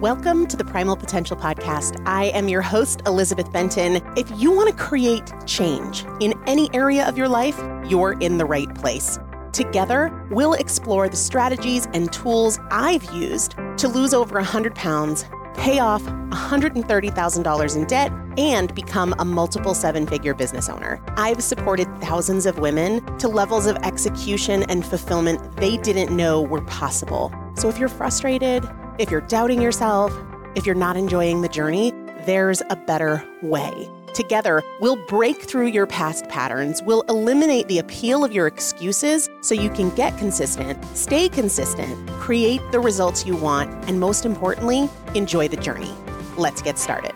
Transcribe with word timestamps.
Welcome 0.00 0.46
to 0.46 0.56
the 0.56 0.64
Primal 0.64 0.96
Potential 0.96 1.36
Podcast. 1.36 2.02
I 2.06 2.28
am 2.28 2.48
your 2.48 2.62
host, 2.62 3.02
Elizabeth 3.04 3.52
Benton. 3.52 4.00
If 4.16 4.30
you 4.34 4.50
want 4.50 4.70
to 4.70 4.74
create 4.82 5.30
change 5.44 6.06
in 6.20 6.32
any 6.46 6.74
area 6.74 7.06
of 7.06 7.18
your 7.18 7.28
life, 7.28 7.60
you're 7.86 8.14
in 8.20 8.38
the 8.38 8.46
right 8.46 8.74
place. 8.74 9.18
Together, 9.52 10.26
we'll 10.30 10.54
explore 10.54 11.10
the 11.10 11.18
strategies 11.18 11.86
and 11.92 12.10
tools 12.14 12.58
I've 12.70 13.04
used 13.12 13.56
to 13.76 13.88
lose 13.88 14.14
over 14.14 14.36
100 14.36 14.74
pounds, 14.74 15.26
pay 15.52 15.80
off 15.80 16.02
$130,000 16.02 17.76
in 17.76 17.84
debt, 17.84 18.10
and 18.38 18.74
become 18.74 19.14
a 19.18 19.24
multiple 19.26 19.74
seven 19.74 20.06
figure 20.06 20.32
business 20.32 20.70
owner. 20.70 20.98
I've 21.18 21.42
supported 21.42 21.86
thousands 22.00 22.46
of 22.46 22.58
women 22.58 23.04
to 23.18 23.28
levels 23.28 23.66
of 23.66 23.76
execution 23.82 24.62
and 24.70 24.82
fulfillment 24.82 25.56
they 25.56 25.76
didn't 25.76 26.16
know 26.16 26.40
were 26.40 26.62
possible. 26.62 27.30
So 27.54 27.68
if 27.68 27.76
you're 27.76 27.90
frustrated, 27.90 28.66
if 29.00 29.10
you're 29.10 29.22
doubting 29.22 29.62
yourself, 29.62 30.12
if 30.54 30.66
you're 30.66 30.74
not 30.74 30.94
enjoying 30.94 31.40
the 31.40 31.48
journey, 31.48 31.90
there's 32.26 32.62
a 32.68 32.76
better 32.76 33.24
way. 33.40 33.88
Together, 34.12 34.62
we'll 34.78 35.02
break 35.06 35.40
through 35.40 35.68
your 35.68 35.86
past 35.86 36.28
patterns, 36.28 36.82
we'll 36.82 37.00
eliminate 37.08 37.66
the 37.68 37.78
appeal 37.78 38.24
of 38.24 38.32
your 38.32 38.46
excuses 38.46 39.26
so 39.40 39.54
you 39.54 39.70
can 39.70 39.88
get 39.94 40.18
consistent, 40.18 40.84
stay 40.94 41.30
consistent, 41.30 42.10
create 42.10 42.60
the 42.72 42.80
results 42.80 43.24
you 43.24 43.34
want, 43.36 43.70
and 43.88 43.98
most 43.98 44.26
importantly, 44.26 44.90
enjoy 45.14 45.48
the 45.48 45.56
journey. 45.56 45.94
Let's 46.36 46.60
get 46.60 46.78
started. 46.78 47.14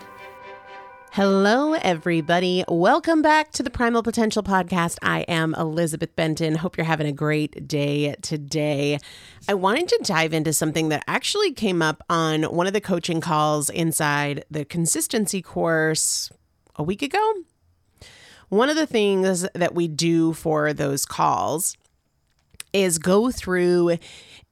Hello, 1.15 1.71
everybody. 1.71 2.65
Welcome 2.67 3.21
back 3.21 3.53
to 3.53 3.63
the 3.63 3.69
Primal 3.69 4.03
Potential 4.03 4.43
Podcast. 4.43 4.97
I 5.01 5.21
am 5.29 5.55
Elizabeth 5.55 6.13
Benton. 6.13 6.55
Hope 6.55 6.75
you're 6.75 6.83
having 6.83 7.07
a 7.07 7.13
great 7.13 7.69
day 7.69 8.15
today. 8.21 8.99
I 9.47 9.53
wanted 9.53 9.87
to 9.87 10.01
dive 10.03 10.33
into 10.33 10.51
something 10.51 10.89
that 10.89 11.05
actually 11.07 11.53
came 11.53 11.81
up 11.81 12.03
on 12.09 12.43
one 12.43 12.67
of 12.67 12.73
the 12.73 12.81
coaching 12.81 13.21
calls 13.21 13.69
inside 13.69 14.43
the 14.51 14.65
consistency 14.65 15.41
course 15.41 16.33
a 16.75 16.83
week 16.83 17.01
ago. 17.01 17.33
One 18.49 18.69
of 18.69 18.75
the 18.75 18.85
things 18.85 19.47
that 19.55 19.73
we 19.73 19.87
do 19.87 20.33
for 20.33 20.73
those 20.73 21.05
calls 21.05 21.77
is 22.73 22.99
go 22.99 23.31
through 23.31 23.99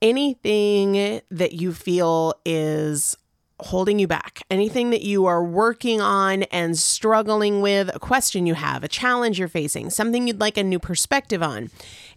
anything 0.01 1.19
that 1.29 1.51
you 1.51 1.73
feel 1.73 2.35
is 2.45 3.17
holding 3.59 3.99
you 3.99 4.07
back, 4.07 4.41
anything 4.49 4.89
that 4.89 5.01
you 5.01 5.25
are 5.25 5.43
working 5.43 6.01
on 6.01 6.43
and 6.43 6.77
struggling 6.77 7.61
with, 7.61 7.93
a 7.95 7.99
question 7.99 8.45
you 8.45 8.55
have, 8.55 8.83
a 8.83 8.87
challenge 8.87 9.39
you're 9.39 9.47
facing, 9.47 9.89
something 9.89 10.27
you'd 10.27 10.39
like 10.39 10.57
a 10.57 10.63
new 10.63 10.79
perspective 10.79 11.41
on. 11.41 11.69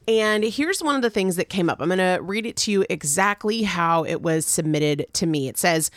And 0.08 0.44
here's 0.44 0.82
one 0.82 0.96
of 0.96 1.02
the 1.02 1.10
things 1.10 1.36
that 1.36 1.48
came 1.48 1.68
up. 1.68 1.80
I'm 1.80 1.88
going 1.88 1.98
to 1.98 2.20
read 2.22 2.46
it 2.46 2.56
to 2.58 2.72
you 2.72 2.84
exactly 2.88 3.62
how 3.62 4.04
it 4.04 4.22
was 4.22 4.46
submitted 4.46 5.06
to 5.14 5.26
me. 5.26 5.48
It 5.48 5.58
says, 5.58 5.90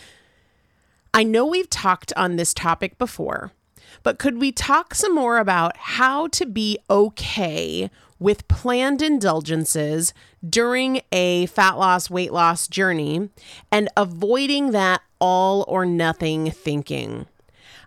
I 1.13 1.23
know 1.23 1.45
we've 1.45 1.69
talked 1.69 2.13
on 2.15 2.35
this 2.35 2.53
topic 2.53 2.97
before, 2.97 3.51
but 4.03 4.19
could 4.19 4.39
we 4.39 4.51
talk 4.51 4.93
some 4.93 5.15
more 5.15 5.37
about 5.37 5.77
how 5.77 6.27
to 6.27 6.45
be 6.45 6.77
okay 6.89 7.89
with 8.19 8.47
planned 8.47 9.01
indulgences 9.01 10.13
during 10.47 11.01
a 11.11 11.45
fat 11.47 11.77
loss, 11.77 12.09
weight 12.09 12.33
loss 12.33 12.67
journey 12.67 13.29
and 13.71 13.89
avoiding 13.95 14.71
that 14.71 15.01
all 15.19 15.65
or 15.67 15.85
nothing 15.85 16.51
thinking. 16.51 17.27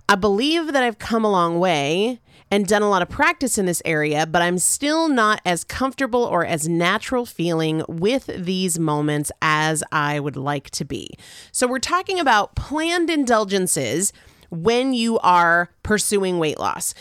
I 0.08 0.14
believe 0.14 0.72
that 0.72 0.82
I've 0.82 0.98
come 0.98 1.24
a 1.24 1.30
long 1.30 1.58
way 1.58 2.20
and 2.50 2.66
done 2.66 2.82
a 2.82 2.90
lot 2.90 3.00
of 3.00 3.08
practice 3.08 3.56
in 3.56 3.64
this 3.64 3.80
area, 3.84 4.26
but 4.26 4.42
I'm 4.42 4.58
still 4.58 5.08
not 5.08 5.40
as 5.46 5.64
comfortable 5.64 6.22
or 6.24 6.44
as 6.44 6.68
natural 6.68 7.24
feeling 7.24 7.82
with 7.88 8.26
these 8.26 8.78
moments 8.78 9.32
as 9.40 9.82
I 9.90 10.20
would 10.20 10.36
like 10.36 10.68
to 10.70 10.84
be. 10.84 11.14
So, 11.50 11.66
we're 11.66 11.78
talking 11.78 12.20
about 12.20 12.54
planned 12.54 13.08
indulgences 13.08 14.12
when 14.50 14.92
you 14.92 15.18
are 15.20 15.70
pursuing 15.82 16.38
weight 16.38 16.58
loss. 16.58 16.94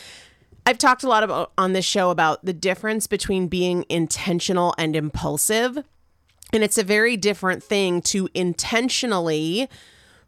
I've 0.65 0.77
talked 0.77 1.03
a 1.03 1.09
lot 1.09 1.23
about 1.23 1.51
on 1.57 1.73
this 1.73 1.85
show 1.85 2.11
about 2.11 2.45
the 2.45 2.53
difference 2.53 3.07
between 3.07 3.47
being 3.47 3.83
intentional 3.89 4.73
and 4.77 4.95
impulsive. 4.95 5.77
And 6.53 6.63
it's 6.63 6.77
a 6.77 6.83
very 6.83 7.17
different 7.17 7.63
thing 7.63 8.01
to 8.03 8.29
intentionally 8.33 9.67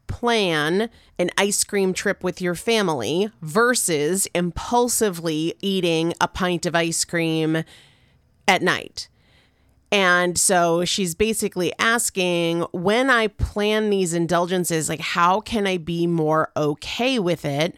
plan 0.07 0.89
an 1.17 1.29
ice 1.37 1.63
cream 1.63 1.93
trip 1.93 2.23
with 2.23 2.41
your 2.41 2.55
family 2.55 3.29
versus 3.41 4.27
impulsively 4.35 5.55
eating 5.61 6.13
a 6.19 6.27
pint 6.27 6.65
of 6.65 6.75
ice 6.75 7.05
cream 7.05 7.63
at 8.47 8.61
night. 8.61 9.09
And 9.91 10.39
so 10.39 10.85
she's 10.85 11.13
basically 11.13 11.71
asking 11.77 12.61
when 12.71 13.11
I 13.11 13.27
plan 13.27 13.91
these 13.91 14.15
indulgences, 14.15 14.89
like, 14.89 14.99
how 14.99 15.39
can 15.39 15.67
I 15.67 15.77
be 15.77 16.07
more 16.07 16.51
okay 16.57 17.19
with 17.19 17.45
it 17.45 17.77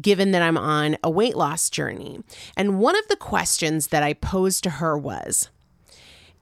given 0.00 0.30
that 0.30 0.42
I'm 0.42 0.56
on 0.56 0.96
a 1.02 1.10
weight 1.10 1.36
loss 1.36 1.68
journey? 1.68 2.20
And 2.56 2.78
one 2.78 2.96
of 2.96 3.08
the 3.08 3.16
questions 3.16 3.88
that 3.88 4.04
I 4.04 4.12
posed 4.12 4.62
to 4.62 4.70
her 4.70 4.96
was, 4.96 5.50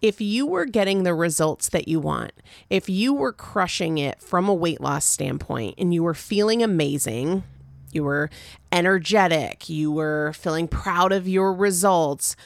if 0.05 0.21
you 0.21 0.47
were 0.47 0.67
getting 0.67 1.03
the 1.03 1.15
results 1.15 1.71
that 1.71 1.89
you 1.89 1.99
want, 1.99 2.33
if 2.69 2.91
you 2.91 3.15
were 3.15 3.33
crushing 3.33 3.97
it 3.97 4.21
from 4.21 4.47
a 4.47 4.55
weight 4.55 4.79
loss 4.79 5.07
standpoint 5.07 5.77
and 5.79 5.95
you 5.95 6.03
were 6.03 6.13
feeling 6.13 6.63
amazing, 6.63 7.43
you 7.91 8.05
were 8.05 8.29
energetic, 8.71 9.71
you 9.71 9.91
were 9.91 10.35
feeling 10.35 10.69
proud 10.69 11.11
of 11.11 11.27
your 11.27 11.55
results, 11.55 12.37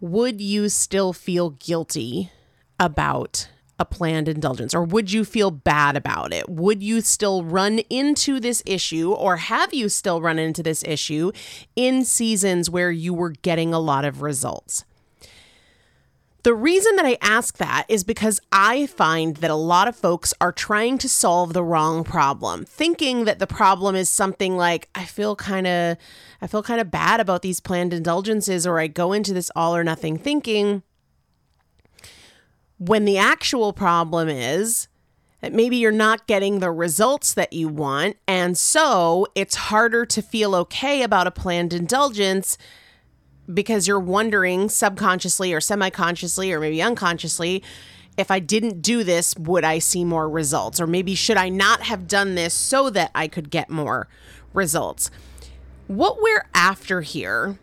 would 0.00 0.42
you 0.42 0.68
still 0.68 1.14
feel 1.14 1.48
guilty 1.48 2.30
about 2.78 3.48
a 3.78 3.86
planned 3.86 4.28
indulgence 4.28 4.74
or 4.74 4.84
would 4.84 5.10
you 5.10 5.24
feel 5.24 5.50
bad 5.50 5.96
about 5.96 6.34
it? 6.34 6.46
Would 6.46 6.82
you 6.82 7.00
still 7.00 7.42
run 7.42 7.78
into 7.88 8.38
this 8.38 8.62
issue 8.66 9.12
or 9.12 9.38
have 9.38 9.72
you 9.72 9.88
still 9.88 10.20
run 10.20 10.38
into 10.38 10.62
this 10.62 10.84
issue 10.84 11.32
in 11.74 12.04
seasons 12.04 12.68
where 12.68 12.90
you 12.90 13.14
were 13.14 13.30
getting 13.30 13.72
a 13.72 13.80
lot 13.80 14.04
of 14.04 14.20
results? 14.20 14.84
The 16.44 16.54
reason 16.54 16.94
that 16.96 17.04
I 17.04 17.18
ask 17.20 17.56
that 17.58 17.84
is 17.88 18.04
because 18.04 18.40
I 18.52 18.86
find 18.86 19.36
that 19.38 19.50
a 19.50 19.56
lot 19.56 19.88
of 19.88 19.96
folks 19.96 20.32
are 20.40 20.52
trying 20.52 20.96
to 20.98 21.08
solve 21.08 21.52
the 21.52 21.64
wrong 21.64 22.04
problem, 22.04 22.64
thinking 22.64 23.24
that 23.24 23.40
the 23.40 23.46
problem 23.46 23.96
is 23.96 24.08
something 24.08 24.56
like 24.56 24.88
I 24.94 25.04
feel 25.04 25.34
kind 25.34 25.66
of 25.66 25.96
I 26.40 26.46
feel 26.46 26.62
kind 26.62 26.80
of 26.80 26.90
bad 26.90 27.18
about 27.18 27.42
these 27.42 27.60
planned 27.60 27.92
indulgences 27.92 28.66
or 28.66 28.78
I 28.78 28.86
go 28.86 29.12
into 29.12 29.34
this 29.34 29.50
all 29.56 29.74
or 29.74 29.82
nothing 29.82 30.16
thinking 30.16 30.82
when 32.78 33.04
the 33.04 33.18
actual 33.18 33.72
problem 33.72 34.28
is 34.28 34.86
that 35.40 35.52
maybe 35.52 35.76
you're 35.76 35.92
not 35.92 36.26
getting 36.28 36.60
the 36.60 36.70
results 36.70 37.34
that 37.34 37.52
you 37.52 37.68
want 37.68 38.16
and 38.26 38.56
so 38.56 39.26
it's 39.34 39.56
harder 39.56 40.06
to 40.06 40.22
feel 40.22 40.54
okay 40.54 41.02
about 41.02 41.26
a 41.26 41.32
planned 41.32 41.72
indulgence 41.72 42.56
because 43.52 43.88
you're 43.88 44.00
wondering 44.00 44.68
subconsciously 44.68 45.52
or 45.52 45.60
semi 45.60 45.90
consciously 45.90 46.52
or 46.52 46.60
maybe 46.60 46.82
unconsciously 46.82 47.62
if 48.18 48.32
I 48.32 48.40
didn't 48.40 48.82
do 48.82 49.04
this, 49.04 49.36
would 49.38 49.62
I 49.62 49.78
see 49.78 50.04
more 50.04 50.28
results? 50.28 50.80
Or 50.80 50.88
maybe 50.88 51.14
should 51.14 51.36
I 51.36 51.48
not 51.48 51.82
have 51.82 52.08
done 52.08 52.34
this 52.34 52.52
so 52.52 52.90
that 52.90 53.12
I 53.14 53.28
could 53.28 53.48
get 53.48 53.70
more 53.70 54.08
results? 54.52 55.10
What 55.86 56.20
we're 56.20 56.44
after 56.52 57.00
here, 57.00 57.60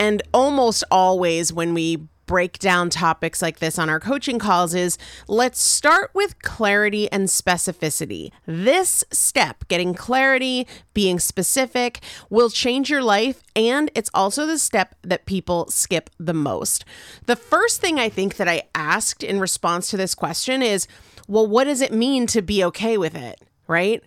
and 0.00 0.20
almost 0.34 0.82
always 0.90 1.52
when 1.52 1.72
we 1.72 2.08
break 2.26 2.58
down 2.58 2.90
topics 2.90 3.42
like 3.42 3.58
this 3.58 3.78
on 3.78 3.88
our 3.88 4.00
coaching 4.00 4.38
calls 4.38 4.74
is 4.74 4.98
let's 5.28 5.60
start 5.60 6.10
with 6.14 6.40
clarity 6.42 7.10
and 7.10 7.28
specificity. 7.28 8.30
This 8.46 9.04
step, 9.10 9.66
getting 9.68 9.94
clarity, 9.94 10.66
being 10.94 11.18
specific, 11.18 12.00
will 12.30 12.50
change 12.50 12.90
your 12.90 13.02
life. 13.02 13.42
And 13.54 13.90
it's 13.94 14.10
also 14.14 14.46
the 14.46 14.58
step 14.58 14.94
that 15.02 15.26
people 15.26 15.68
skip 15.70 16.10
the 16.18 16.34
most. 16.34 16.84
The 17.26 17.36
first 17.36 17.80
thing 17.80 17.98
I 17.98 18.08
think 18.08 18.36
that 18.36 18.48
I 18.48 18.62
asked 18.74 19.22
in 19.22 19.40
response 19.40 19.90
to 19.90 19.96
this 19.96 20.14
question 20.14 20.62
is, 20.62 20.86
well, 21.28 21.46
what 21.46 21.64
does 21.64 21.80
it 21.80 21.92
mean 21.92 22.26
to 22.28 22.42
be 22.42 22.64
okay 22.64 22.96
with 22.98 23.14
it? 23.14 23.40
Right? 23.66 24.02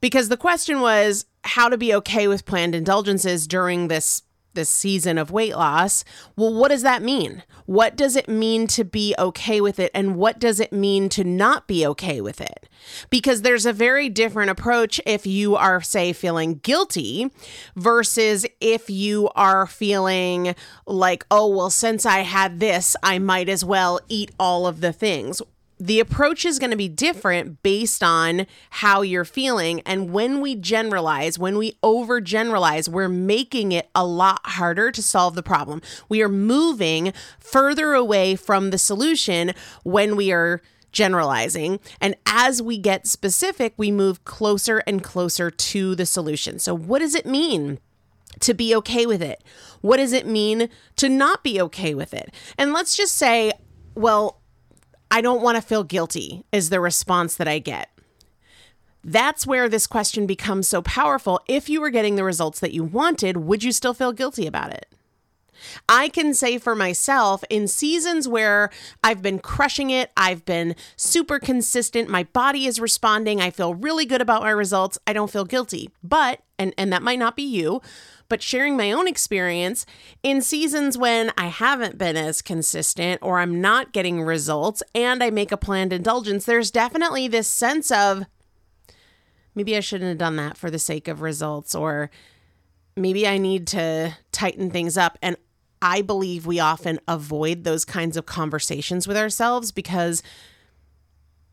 Because 0.00 0.28
the 0.28 0.36
question 0.36 0.80
was 0.80 1.26
how 1.44 1.68
to 1.68 1.76
be 1.76 1.94
okay 1.94 2.26
with 2.26 2.46
planned 2.46 2.74
indulgences 2.74 3.46
during 3.46 3.88
this 3.88 4.22
this 4.54 4.68
season 4.68 5.18
of 5.18 5.30
weight 5.30 5.56
loss. 5.56 6.04
Well, 6.36 6.52
what 6.54 6.68
does 6.68 6.82
that 6.82 7.02
mean? 7.02 7.42
What 7.66 7.96
does 7.96 8.16
it 8.16 8.28
mean 8.28 8.66
to 8.68 8.84
be 8.84 9.14
okay 9.18 9.60
with 9.60 9.78
it? 9.78 9.90
And 9.94 10.16
what 10.16 10.38
does 10.38 10.60
it 10.60 10.72
mean 10.72 11.08
to 11.10 11.24
not 11.24 11.66
be 11.66 11.86
okay 11.86 12.20
with 12.20 12.40
it? 12.40 12.68
Because 13.10 13.42
there's 13.42 13.66
a 13.66 13.72
very 13.72 14.08
different 14.08 14.50
approach 14.50 15.00
if 15.06 15.26
you 15.26 15.56
are, 15.56 15.80
say, 15.80 16.12
feeling 16.12 16.56
guilty 16.56 17.30
versus 17.76 18.44
if 18.60 18.90
you 18.90 19.30
are 19.34 19.66
feeling 19.66 20.54
like, 20.86 21.24
oh, 21.30 21.48
well, 21.48 21.70
since 21.70 22.04
I 22.04 22.20
had 22.20 22.60
this, 22.60 22.96
I 23.02 23.18
might 23.18 23.48
as 23.48 23.64
well 23.64 24.00
eat 24.08 24.32
all 24.38 24.66
of 24.66 24.80
the 24.80 24.92
things 24.92 25.40
the 25.78 26.00
approach 26.00 26.44
is 26.44 26.58
going 26.58 26.70
to 26.70 26.76
be 26.76 26.88
different 26.88 27.62
based 27.62 28.02
on 28.02 28.46
how 28.70 29.02
you're 29.02 29.24
feeling. 29.24 29.80
And 29.80 30.12
when 30.12 30.40
we 30.40 30.54
generalize, 30.54 31.38
when 31.38 31.58
we 31.58 31.78
overgeneralize, 31.82 32.88
we're 32.88 33.08
making 33.08 33.72
it 33.72 33.90
a 33.94 34.06
lot 34.06 34.40
harder 34.44 34.90
to 34.92 35.02
solve 35.02 35.34
the 35.34 35.42
problem. 35.42 35.82
We 36.08 36.22
are 36.22 36.28
moving 36.28 37.12
further 37.38 37.94
away 37.94 38.36
from 38.36 38.70
the 38.70 38.78
solution 38.78 39.52
when 39.82 40.16
we 40.16 40.32
are 40.32 40.62
generalizing. 40.92 41.80
And 42.00 42.14
as 42.24 42.62
we 42.62 42.78
get 42.78 43.06
specific, 43.06 43.74
we 43.76 43.90
move 43.90 44.24
closer 44.24 44.78
and 44.86 45.02
closer 45.02 45.50
to 45.50 45.94
the 45.94 46.06
solution. 46.06 46.58
So, 46.58 46.74
what 46.74 47.00
does 47.00 47.14
it 47.14 47.26
mean? 47.26 47.78
To 48.40 48.54
be 48.54 48.74
okay 48.74 49.06
with 49.06 49.22
it? 49.22 49.44
What 49.80 49.98
does 49.98 50.12
it 50.12 50.26
mean 50.26 50.68
to 50.96 51.08
not 51.08 51.44
be 51.44 51.60
okay 51.60 51.94
with 51.94 52.12
it? 52.12 52.34
And 52.58 52.72
let's 52.72 52.96
just 52.96 53.14
say, 53.14 53.52
well, 53.94 54.40
I 55.10 55.20
don't 55.20 55.42
want 55.42 55.56
to 55.56 55.62
feel 55.62 55.84
guilty, 55.84 56.44
is 56.52 56.70
the 56.70 56.80
response 56.80 57.36
that 57.36 57.48
I 57.48 57.58
get. 57.58 57.90
That's 59.04 59.46
where 59.46 59.68
this 59.68 59.86
question 59.86 60.26
becomes 60.26 60.66
so 60.66 60.80
powerful. 60.80 61.40
If 61.46 61.68
you 61.68 61.80
were 61.80 61.90
getting 61.90 62.16
the 62.16 62.24
results 62.24 62.60
that 62.60 62.72
you 62.72 62.82
wanted, 62.82 63.36
would 63.36 63.62
you 63.62 63.70
still 63.70 63.94
feel 63.94 64.12
guilty 64.12 64.46
about 64.46 64.72
it? 64.72 64.93
I 65.88 66.08
can 66.08 66.34
say 66.34 66.58
for 66.58 66.74
myself 66.74 67.44
in 67.50 67.68
seasons 67.68 68.28
where 68.28 68.70
I've 69.02 69.22
been 69.22 69.38
crushing 69.38 69.90
it, 69.90 70.10
I've 70.16 70.44
been 70.44 70.74
super 70.96 71.38
consistent, 71.38 72.08
my 72.08 72.24
body 72.24 72.66
is 72.66 72.80
responding, 72.80 73.40
I 73.40 73.50
feel 73.50 73.74
really 73.74 74.06
good 74.06 74.20
about 74.20 74.42
my 74.42 74.50
results, 74.50 74.98
I 75.06 75.12
don't 75.12 75.30
feel 75.30 75.44
guilty. 75.44 75.90
But, 76.02 76.40
and, 76.58 76.74
and 76.78 76.92
that 76.92 77.02
might 77.02 77.18
not 77.18 77.36
be 77.36 77.42
you, 77.42 77.80
but 78.28 78.42
sharing 78.42 78.76
my 78.76 78.92
own 78.92 79.06
experience 79.06 79.86
in 80.22 80.40
seasons 80.40 80.96
when 80.96 81.32
I 81.36 81.46
haven't 81.46 81.98
been 81.98 82.16
as 82.16 82.42
consistent 82.42 83.20
or 83.22 83.38
I'm 83.38 83.60
not 83.60 83.92
getting 83.92 84.22
results 84.22 84.82
and 84.94 85.22
I 85.22 85.30
make 85.30 85.52
a 85.52 85.56
planned 85.56 85.92
indulgence, 85.92 86.44
there's 86.44 86.70
definitely 86.70 87.28
this 87.28 87.48
sense 87.48 87.90
of 87.90 88.24
maybe 89.54 89.76
I 89.76 89.80
shouldn't 89.80 90.08
have 90.08 90.18
done 90.18 90.36
that 90.36 90.56
for 90.56 90.70
the 90.70 90.78
sake 90.78 91.08
of 91.08 91.20
results 91.20 91.74
or 91.74 92.10
maybe 92.96 93.26
I 93.26 93.38
need 93.38 93.66
to 93.68 94.16
tighten 94.32 94.70
things 94.70 94.96
up. 94.96 95.18
And 95.22 95.36
I 95.82 96.02
believe 96.02 96.46
we 96.46 96.60
often 96.60 97.00
avoid 97.06 97.64
those 97.64 97.84
kinds 97.84 98.16
of 98.16 98.26
conversations 98.26 99.06
with 99.06 99.16
ourselves 99.16 99.72
because 99.72 100.22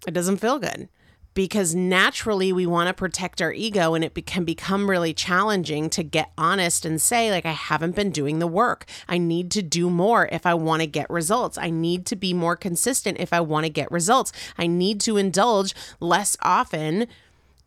it 0.08 0.14
doesn't 0.14 0.38
feel 0.38 0.60
good 0.60 0.90
because 1.34 1.74
naturally 1.74 2.52
we 2.52 2.66
want 2.66 2.88
to 2.88 2.94
protect 2.94 3.42
our 3.42 3.54
ego 3.54 3.94
and 3.94 4.04
it 4.04 4.26
can 4.26 4.44
become 4.44 4.90
really 4.90 5.14
challenging 5.14 5.90
to 5.90 6.04
get 6.04 6.32
honest 6.38 6.86
and 6.86 7.02
say 7.02 7.32
like 7.32 7.46
I 7.46 7.52
haven't 7.52 7.96
been 7.96 8.12
doing 8.12 8.40
the 8.40 8.48
work. 8.48 8.86
I 9.08 9.18
need 9.18 9.50
to 9.52 9.62
do 9.62 9.90
more 9.90 10.28
if 10.32 10.46
I 10.46 10.54
want 10.54 10.82
to 10.82 10.88
get 10.88 11.10
results. 11.10 11.58
I 11.58 11.70
need 11.70 12.06
to 12.08 12.16
be 12.16 12.34
more 12.34 12.56
consistent 12.56 13.20
if 13.20 13.32
I 13.32 13.40
want 13.40 13.66
to 13.66 13.70
get 13.70 13.92
results. 13.92 14.32
I 14.58 14.68
need 14.68 15.00
to 15.02 15.18
indulge 15.18 15.74
less 16.00 16.36
often 16.42 17.08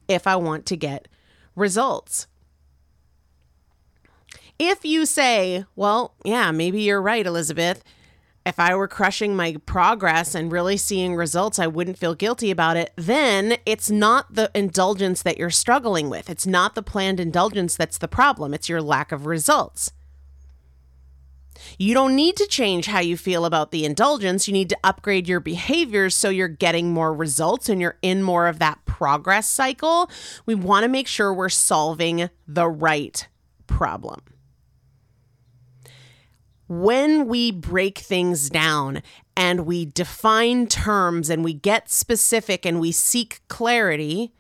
if 0.09 0.27
I 0.27 0.37
want 0.37 0.67
to 0.67 0.77
get 0.77 1.09
results. 1.57 2.27
If 4.59 4.85
you 4.85 5.07
say, 5.07 5.65
well, 5.75 6.15
yeah, 6.25 6.51
maybe 6.51 6.83
you're 6.83 7.03
right, 7.03 7.27
Elizabeth 7.27 7.83
if 8.47 8.61
I 8.61 8.75
were 8.75 8.89
crushing 8.89 9.35
my 9.35 9.57
progress 9.65 10.35
and 10.35 10.53
really 10.53 10.77
seeing 10.77 11.17
results, 11.17 11.59
I 11.59 11.67
wouldn't 11.67 11.99
feel 11.99 12.15
guilty 12.15 12.51
about 12.51 12.77
it. 12.77 12.93
Then 12.97 13.57
it's 13.65 13.91
not 13.91 14.35
the 14.35 14.51
indulgence 14.55 15.23
that 15.23 15.39
you're 15.39 15.51
struggling 15.51 16.11
with. 16.11 16.29
It's 16.29 16.47
not 16.47 16.75
the 16.75 16.83
planned 16.83 17.21
indulgence 17.21 17.77
that's 17.77 17.99
the 17.99 18.09
problem. 18.09 18.53
It's 18.53 18.69
your 18.69 18.83
lack 18.83 19.13
of 19.13 19.25
results. 19.25 19.93
You 21.79 21.95
don't 21.95 22.15
need 22.15 22.37
to 22.37 22.47
change 22.47 22.87
how 22.87 23.01
you 23.01 23.17
feel 23.17 23.47
about 23.47 23.71
the 23.71 23.87
indulgence. 23.87 24.47
You 24.47 24.53
need 24.53 24.69
to 24.69 24.79
upgrade 24.85 25.27
your 25.27 25.41
behaviors 25.41 26.15
so 26.15 26.29
you're 26.29 26.49
getting 26.49 26.93
more 26.93 27.15
results 27.15 27.71
and 27.71 27.81
you're 27.81 27.97
in 28.03 28.23
more 28.23 28.47
of 28.49 28.59
that 28.59 28.85
progress 28.85 29.49
cycle. 29.49 30.11
We 30.45 30.55
want 30.55 30.83
to 30.83 30.89
make 30.89 31.07
sure 31.07 31.33
we're 31.33 31.49
solving 31.49 32.29
the 32.47 32.69
right 32.69 33.27
problem 33.67 34.21
when 36.67 37.27
we 37.27 37.51
break 37.51 37.99
things 37.99 38.49
down 38.49 39.03
and 39.37 39.67
we 39.67 39.85
define 39.85 40.67
terms 40.67 41.29
and 41.29 41.45
we 41.45 41.53
get 41.53 41.91
specific 41.91 42.65
and 42.65 42.81
we 42.81 42.93
seek 42.93 43.41
clarity, 43.49 44.33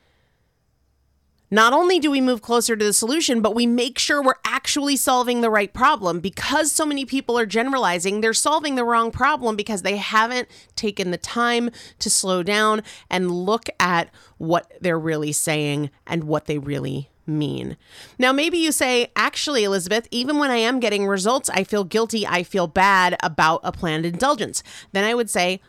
not 1.50 1.72
only 1.72 1.98
do 1.98 2.10
we 2.10 2.20
move 2.20 2.42
closer 2.42 2.74
to 2.74 2.84
the 2.84 2.92
solution, 2.92 3.40
but 3.40 3.54
we 3.54 3.66
make 3.66 3.98
sure 3.98 4.22
we're 4.22 4.34
actually 4.44 4.96
solving 4.96 5.40
the 5.40 5.50
right 5.50 5.72
problem. 5.72 6.18
Because 6.20 6.72
so 6.72 6.86
many 6.86 7.04
people 7.04 7.38
are 7.38 7.46
generalizing, 7.46 8.20
they're 8.20 8.32
solving 8.32 8.74
the 8.74 8.84
wrong 8.84 9.10
problem 9.10 9.54
because 9.54 9.82
they 9.82 9.96
haven't 9.96 10.48
taken 10.74 11.10
the 11.10 11.18
time 11.18 11.70
to 11.98 12.10
slow 12.10 12.42
down 12.42 12.82
and 13.10 13.30
look 13.30 13.68
at 13.78 14.10
what 14.38 14.72
they're 14.80 14.98
really 14.98 15.32
saying 15.32 15.90
and 16.06 16.24
what 16.24 16.46
they 16.46 16.58
really 16.58 17.10
mean? 17.26 17.76
Now, 18.18 18.32
maybe 18.32 18.58
you 18.58 18.72
say, 18.72 19.10
actually, 19.16 19.64
Elizabeth, 19.64 20.06
even 20.10 20.38
when 20.38 20.50
I 20.50 20.56
am 20.56 20.80
getting 20.80 21.06
results, 21.06 21.50
I 21.50 21.64
feel 21.64 21.84
guilty, 21.84 22.26
I 22.26 22.42
feel 22.42 22.66
bad 22.66 23.16
about 23.22 23.60
a 23.64 23.72
planned 23.72 24.06
indulgence. 24.06 24.62
Then 24.92 25.04
I 25.04 25.14
would 25.14 25.30
say, 25.30 25.60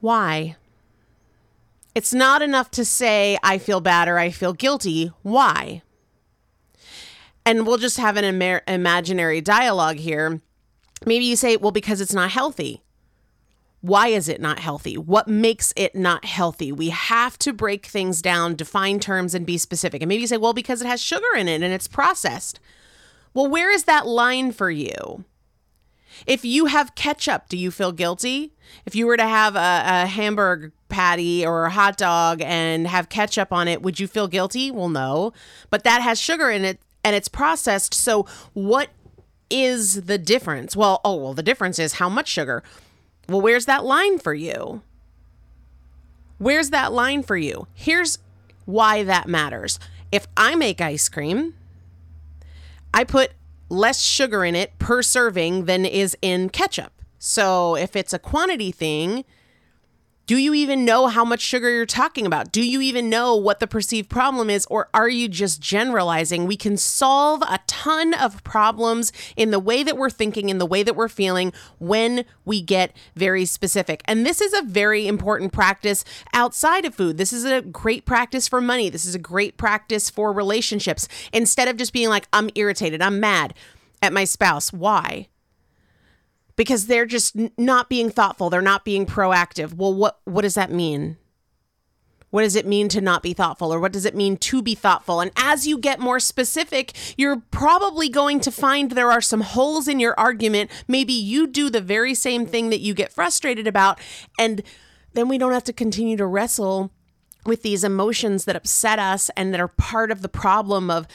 why? 0.00 0.56
It's 1.94 2.14
not 2.14 2.42
enough 2.42 2.70
to 2.72 2.84
say, 2.84 3.38
I 3.42 3.58
feel 3.58 3.80
bad 3.80 4.08
or 4.08 4.18
I 4.18 4.30
feel 4.30 4.52
guilty. 4.52 5.12
Why? 5.22 5.82
And 7.44 7.66
we'll 7.66 7.78
just 7.78 7.98
have 7.98 8.16
an 8.16 8.24
Im- 8.24 8.60
imaginary 8.68 9.40
dialogue 9.40 9.96
here. 9.96 10.40
Maybe 11.06 11.24
you 11.24 11.36
say, 11.36 11.56
well, 11.56 11.72
because 11.72 12.00
it's 12.00 12.12
not 12.12 12.30
healthy. 12.30 12.82
Why 13.80 14.08
is 14.08 14.28
it 14.28 14.40
not 14.40 14.58
healthy? 14.58 14.98
What 14.98 15.26
makes 15.26 15.72
it 15.74 15.94
not 15.94 16.24
healthy? 16.26 16.70
We 16.70 16.90
have 16.90 17.38
to 17.38 17.52
break 17.52 17.86
things 17.86 18.20
down, 18.20 18.54
define 18.54 19.00
terms, 19.00 19.34
and 19.34 19.46
be 19.46 19.56
specific. 19.56 20.02
And 20.02 20.08
maybe 20.08 20.20
you 20.20 20.26
say, 20.26 20.36
well, 20.36 20.52
because 20.52 20.82
it 20.82 20.86
has 20.86 21.00
sugar 21.00 21.34
in 21.36 21.48
it 21.48 21.62
and 21.62 21.72
it's 21.72 21.88
processed. 21.88 22.60
Well, 23.32 23.46
where 23.46 23.70
is 23.70 23.84
that 23.84 24.06
line 24.06 24.52
for 24.52 24.70
you? 24.70 25.24
If 26.26 26.44
you 26.44 26.66
have 26.66 26.94
ketchup, 26.94 27.48
do 27.48 27.56
you 27.56 27.70
feel 27.70 27.92
guilty? 27.92 28.52
If 28.84 28.94
you 28.94 29.06
were 29.06 29.16
to 29.16 29.26
have 29.26 29.56
a, 29.56 29.82
a 30.02 30.06
hamburger 30.06 30.72
patty 30.88 31.46
or 31.46 31.64
a 31.64 31.70
hot 31.70 31.96
dog 31.96 32.42
and 32.42 32.86
have 32.86 33.08
ketchup 33.08 33.52
on 33.52 33.68
it, 33.68 33.80
would 33.80 33.98
you 33.98 34.06
feel 34.06 34.28
guilty? 34.28 34.70
Well, 34.70 34.88
no. 34.88 35.32
But 35.70 35.84
that 35.84 36.02
has 36.02 36.20
sugar 36.20 36.50
in 36.50 36.64
it 36.64 36.80
and 37.02 37.16
it's 37.16 37.28
processed. 37.28 37.94
So, 37.94 38.26
what 38.52 38.90
is 39.48 40.02
the 40.02 40.18
difference? 40.18 40.76
Well, 40.76 41.00
oh, 41.04 41.16
well, 41.16 41.34
the 41.34 41.42
difference 41.42 41.78
is 41.78 41.94
how 41.94 42.08
much 42.08 42.28
sugar. 42.28 42.62
Well, 43.30 43.40
where's 43.40 43.66
that 43.66 43.84
line 43.84 44.18
for 44.18 44.34
you? 44.34 44.82
Where's 46.38 46.70
that 46.70 46.92
line 46.92 47.22
for 47.22 47.36
you? 47.36 47.68
Here's 47.74 48.18
why 48.64 49.04
that 49.04 49.28
matters. 49.28 49.78
If 50.10 50.26
I 50.36 50.56
make 50.56 50.80
ice 50.80 51.08
cream, 51.08 51.54
I 52.92 53.04
put 53.04 53.30
less 53.68 54.02
sugar 54.02 54.44
in 54.44 54.56
it 54.56 54.76
per 54.80 55.00
serving 55.00 55.66
than 55.66 55.86
is 55.86 56.16
in 56.20 56.48
ketchup. 56.48 56.92
So 57.20 57.76
if 57.76 57.94
it's 57.94 58.12
a 58.12 58.18
quantity 58.18 58.72
thing, 58.72 59.24
do 60.26 60.36
you 60.36 60.52
even 60.52 60.84
know 60.84 61.06
how 61.06 61.24
much 61.24 61.40
sugar 61.40 61.70
you're 61.70 61.86
talking 61.86 62.26
about? 62.26 62.50
Do 62.50 62.68
you 62.68 62.80
even 62.80 63.08
know 63.08 63.36
what 63.36 63.60
the 63.60 63.68
perceived 63.68 64.10
problem 64.10 64.50
is? 64.50 64.66
Or 64.66 64.88
are 64.92 65.08
you 65.08 65.28
just 65.28 65.60
generalizing? 65.60 66.46
We 66.46 66.56
can 66.56 66.76
solve 66.76 67.42
a 67.42 67.60
ton 67.80 68.12
of 68.12 68.44
problems 68.44 69.10
in 69.36 69.50
the 69.50 69.58
way 69.58 69.82
that 69.82 69.96
we're 69.96 70.10
thinking, 70.10 70.50
in 70.50 70.58
the 70.58 70.66
way 70.66 70.82
that 70.82 70.94
we're 70.94 71.08
feeling 71.08 71.52
when 71.78 72.24
we 72.44 72.60
get 72.60 72.94
very 73.16 73.46
specific. 73.46 74.02
And 74.04 74.26
this 74.26 74.42
is 74.42 74.52
a 74.52 74.62
very 74.62 75.06
important 75.06 75.52
practice 75.52 76.04
outside 76.34 76.84
of 76.84 76.94
food. 76.94 77.16
This 77.16 77.32
is 77.32 77.44
a 77.46 77.62
great 77.62 78.04
practice 78.04 78.46
for 78.46 78.60
money. 78.60 78.90
This 78.90 79.06
is 79.06 79.14
a 79.14 79.18
great 79.18 79.56
practice 79.56 80.10
for 80.10 80.30
relationships. 80.30 81.08
Instead 81.32 81.68
of 81.68 81.78
just 81.78 81.94
being 81.94 82.10
like, 82.10 82.28
I'm 82.34 82.50
irritated, 82.54 83.00
I'm 83.00 83.18
mad 83.18 83.54
at 84.02 84.12
my 84.12 84.24
spouse. 84.24 84.72
Why? 84.72 85.28
because 86.56 86.88
they're 86.88 87.06
just 87.06 87.34
not 87.56 87.88
being 87.88 88.10
thoughtful. 88.10 88.50
They're 88.50 88.60
not 88.60 88.84
being 88.84 89.06
proactive. 89.06 89.72
Well, 89.72 89.94
what 89.94 90.20
what 90.26 90.42
does 90.42 90.56
that 90.56 90.70
mean? 90.70 91.16
What 92.30 92.42
does 92.42 92.56
it 92.56 92.66
mean 92.66 92.88
to 92.90 93.00
not 93.00 93.22
be 93.22 93.32
thoughtful 93.32 93.72
or 93.74 93.80
what 93.80 93.92
does 93.92 94.04
it 94.04 94.14
mean 94.14 94.36
to 94.36 94.62
be 94.62 94.74
thoughtful? 94.74 95.20
And 95.20 95.32
as 95.36 95.66
you 95.66 95.78
get 95.78 95.98
more 95.98 96.20
specific, 96.20 96.92
you're 97.16 97.42
probably 97.50 98.08
going 98.08 98.40
to 98.40 98.52
find 98.52 98.90
there 98.90 99.10
are 99.10 99.20
some 99.20 99.40
holes 99.40 99.88
in 99.88 100.00
your 100.00 100.18
argument. 100.18 100.70
Maybe 100.86 101.12
you 101.12 101.46
do 101.46 101.70
the 101.70 101.80
very 101.80 102.14
same 102.14 102.46
thing 102.46 102.70
that 102.70 102.80
you 102.80 102.94
get 102.94 103.12
frustrated 103.12 103.66
about 103.66 103.98
and 104.38 104.62
then 105.12 105.28
we 105.28 105.38
don't 105.38 105.52
have 105.52 105.64
to 105.64 105.72
continue 105.72 106.16
to 106.16 106.26
wrestle 106.26 106.90
with 107.44 107.62
these 107.62 107.84
emotions 107.84 108.44
that 108.44 108.56
upset 108.56 108.98
us 108.98 109.30
and 109.36 109.52
that 109.52 109.60
are 109.60 109.68
part 109.68 110.10
of 110.10 110.22
the 110.22 110.28
problem 110.28 110.90
of 110.90 111.06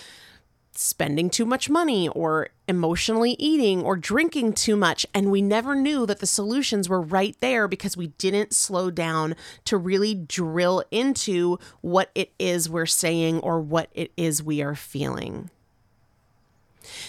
spending 0.77 1.29
too 1.29 1.45
much 1.45 1.69
money 1.69 2.07
or 2.09 2.49
emotionally 2.67 3.35
eating 3.39 3.83
or 3.83 3.95
drinking 3.95 4.53
too 4.53 4.75
much. 4.75 5.05
And 5.13 5.31
we 5.31 5.41
never 5.41 5.75
knew 5.75 6.05
that 6.05 6.19
the 6.19 6.27
solutions 6.27 6.89
were 6.89 7.01
right 7.01 7.35
there 7.39 7.67
because 7.67 7.95
we 7.95 8.07
didn't 8.17 8.53
slow 8.53 8.89
down 8.91 9.35
to 9.65 9.77
really 9.77 10.13
drill 10.13 10.83
into 10.91 11.59
what 11.81 12.11
it 12.15 12.31
is 12.39 12.69
we're 12.69 12.85
saying 12.85 13.39
or 13.39 13.59
what 13.59 13.89
it 13.93 14.11
is 14.17 14.43
we 14.43 14.61
are 14.61 14.75
feeling. 14.75 15.49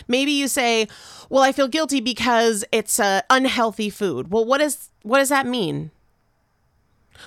Maybe 0.08 0.32
you 0.32 0.48
say, 0.48 0.88
"Well, 1.28 1.42
I 1.42 1.52
feel 1.52 1.68
guilty 1.68 2.00
because 2.00 2.64
it's 2.72 2.98
a 2.98 3.22
unhealthy 3.28 3.90
food." 3.90 4.30
Well, 4.30 4.44
what 4.44 4.60
is 4.60 4.88
what 5.02 5.18
does 5.18 5.28
that 5.28 5.46
mean? 5.46 5.90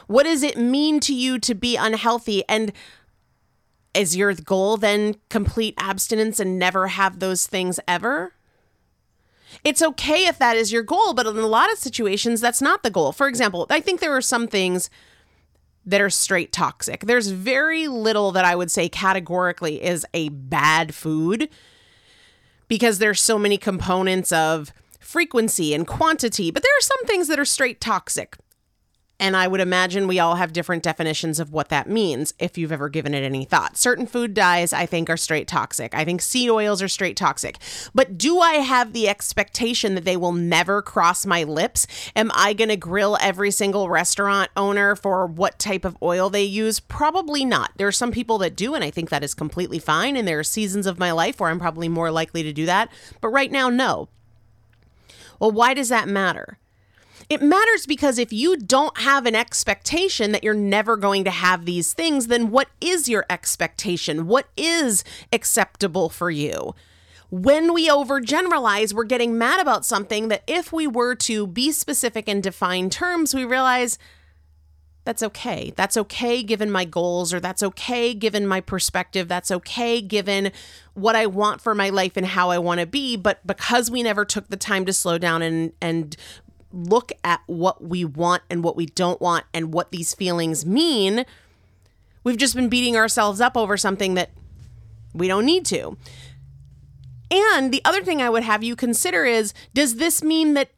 What 0.08 0.24
does 0.24 0.44
it 0.44 0.58
mean 0.58 1.00
to 1.02 1.14
you 1.14 1.40
to 1.40 1.56
be 1.56 1.76
unhealthy 1.76 2.44
and 2.48 2.72
is 3.94 4.16
your 4.16 4.34
goal 4.34 4.78
then 4.78 5.16
complete 5.30 5.74
abstinence 5.78 6.40
and 6.40 6.60
never 6.60 6.88
have 6.88 7.20
those 7.20 7.48
things 7.48 7.80
ever? 7.88 8.34
It's 9.64 9.82
okay 9.82 10.28
if 10.28 10.38
that 10.40 10.56
is 10.56 10.72
your 10.72 10.84
goal, 10.84 11.14
but 11.14 11.26
in 11.26 11.38
a 11.38 11.48
lot 11.48 11.72
of 11.72 11.80
situations, 11.80 12.40
that's 12.40 12.62
not 12.62 12.84
the 12.84 12.92
goal. 12.92 13.12
For 13.12 13.28
example, 13.28 13.66
I 13.70 13.82
think 13.82 14.00
there 14.00 14.16
are 14.16 14.22
some 14.22 14.48
things 14.48 14.90
that 15.86 16.02
are 16.02 16.10
straight 16.10 16.52
toxic. 16.52 17.02
There's 17.02 17.30
very 17.30 17.88
little 17.88 18.32
that 18.34 18.46
I 18.46 18.56
would 18.56 18.70
say 18.70 18.90
categorically 18.90 19.84
is 19.84 20.06
a 20.14 20.30
bad 20.30 20.94
food 20.94 21.50
because 22.68 23.00
there's 23.00 23.22
so 23.22 23.40
many 23.40 23.58
components 23.58 24.32
of 24.32 24.72
frequency 25.00 25.74
and 25.74 25.88
quantity, 25.88 26.52
but 26.52 26.62
there 26.62 26.78
are 26.78 26.82
some 26.82 27.06
things 27.06 27.28
that 27.28 27.40
are 27.40 27.46
straight 27.46 27.82
toxic. 27.82 28.38
And 29.20 29.36
I 29.36 29.48
would 29.48 29.60
imagine 29.60 30.08
we 30.08 30.20
all 30.20 30.36
have 30.36 30.54
different 30.54 30.82
definitions 30.82 31.40
of 31.40 31.52
what 31.52 31.70
that 31.70 31.90
means 31.90 32.34
if 32.40 32.58
you've 32.58 32.72
ever 32.72 32.88
given 32.88 33.14
it 33.14 33.24
any 33.24 33.44
thought. 33.44 33.76
Certain 33.76 34.08
food 34.08 34.34
dyes, 34.34 34.72
I 34.72 34.86
think, 34.86 35.10
are 35.10 35.18
straight 35.18 35.48
toxic. 35.48 35.94
I 35.94 36.06
think 36.06 36.22
seed 36.22 36.50
oils 36.50 36.82
are 36.82 36.88
straight 36.88 37.18
toxic. 37.18 37.58
But 37.94 38.18
do 38.18 38.40
I 38.40 38.56
have 38.56 38.94
the 38.94 39.10
expectation 39.10 39.96
that 39.96 40.06
they 40.06 40.16
will 40.16 40.32
never 40.32 40.82
cross 40.82 41.26
my 41.26 41.44
lips? 41.44 41.86
Am 42.16 42.32
I 42.34 42.54
going 42.54 42.70
to 42.70 42.78
grill 42.78 43.18
every 43.20 43.52
single 43.52 43.90
restaurant 43.90 44.52
owner 44.56 44.96
for 44.96 45.26
what 45.28 45.60
type 45.60 45.84
of 45.84 45.98
oil 46.02 46.30
they 46.30 46.44
use? 46.44 46.80
Probably 46.80 47.44
not. 47.44 47.72
There 47.76 47.88
are 47.88 47.92
some 47.92 48.12
people 48.12 48.38
that 48.38 48.56
do, 48.56 48.74
and 48.74 48.84
I 48.84 48.90
think 48.90 49.10
that 49.10 49.24
is 49.24 49.34
completely 49.34 49.80
fine. 49.80 50.16
And 50.16 50.26
there 50.26 50.40
are 50.40 50.44
seasons 50.44 50.88
of 50.88 50.98
my 50.98 51.12
life 51.12 51.40
where 51.42 51.50
I'm 51.50 51.60
probably 51.60 51.90
more 51.90 52.10
likely 52.10 52.42
to 52.44 52.54
do 52.54 52.66
that. 52.68 52.90
But 53.20 53.30
right 53.30 53.52
now, 53.52 53.70
no. 53.70 54.08
Well, 55.40 55.52
why 55.52 55.74
does 55.74 55.90
that 55.90 56.08
matter? 56.08 56.58
It 57.30 57.44
matters 57.44 57.86
because 57.86 58.18
if 58.18 58.34
you 58.34 58.58
don't 58.58 58.98
have 58.98 59.28
an 59.28 59.36
expectation 59.36 60.32
that 60.32 60.44
you're 60.44 60.56
never 60.56 60.98
going 60.98 61.24
to 61.26 61.32
have 61.32 61.66
these 61.66 61.94
things, 61.94 62.26
then 62.26 62.50
what 62.50 62.70
is 62.82 63.08
your 63.08 63.26
expectation? 63.30 64.26
What 64.26 64.48
is 64.58 65.04
acceptable 65.32 66.10
for 66.10 66.32
you? 66.32 66.74
When 67.30 67.72
we 67.72 67.88
overgeneralize, 67.88 68.94
we're 68.94 69.04
getting 69.04 69.38
mad 69.38 69.60
about 69.60 69.86
something 69.86 70.30
that 70.30 70.42
if 70.48 70.74
we 70.74 70.88
were 70.88 71.14
to 71.16 71.46
be 71.46 71.72
specific 71.72 72.28
and 72.28 72.42
define 72.42 72.90
terms, 72.90 73.36
we 73.36 73.46
realize 73.46 74.00
that's 75.06 75.22
okay. 75.22 75.72
That's 75.76 75.98
okay 75.98 76.42
given 76.42 76.72
my 76.72 76.86
goals, 76.86 77.32
or 77.32 77.40
that's 77.40 77.62
okay 77.62 78.16
given 78.16 78.48
my 78.48 78.62
perspective. 78.62 79.28
That's 79.28 79.52
okay 79.52 80.02
given 80.02 80.52
what 80.96 81.16
I 81.16 81.28
want 81.28 81.62
for 81.62 81.76
my 81.76 81.90
life 81.90 82.18
and 82.18 82.26
how 82.26 82.50
I 82.50 82.58
want 82.58 82.80
to 82.80 82.88
be. 82.88 83.16
But 83.16 83.46
because 83.46 83.92
we 83.92 84.02
never 84.02 84.26
took 84.26 84.48
the 84.48 84.58
time 84.58 84.86
to 84.86 84.94
slow 84.94 85.20
down 85.20 85.44
and 85.44 85.74
and 85.82 86.16
look 86.72 87.12
at 87.24 87.42
what 87.48 87.84
we 87.84 88.06
want 88.06 88.44
and 88.50 88.64
what 88.64 88.76
we 88.76 88.86
don't 88.86 89.20
want 89.22 89.46
and 89.54 89.74
what 89.74 89.92
these 89.92 90.14
feelings 90.14 90.66
mean, 90.66 91.26
we've 92.24 92.38
just 92.38 92.56
been 92.56 92.70
beating 92.70 92.96
ourselves 92.96 93.42
up 93.42 93.58
over 93.58 93.78
something 93.78 94.14
that 94.14 94.32
we 95.14 95.28
don't 95.28 95.46
need 95.46 95.66
to. 95.66 95.98
And 97.32 97.72
the 97.72 97.82
other 97.86 98.04
thing 98.04 98.22
I 98.22 98.30
would 98.30 98.44
have 98.44 98.64
you 98.64 98.76
consider 98.76 99.26
is 99.26 99.54
does 99.74 99.96
this 99.96 100.24
mean 100.24 100.54
that 100.56 100.70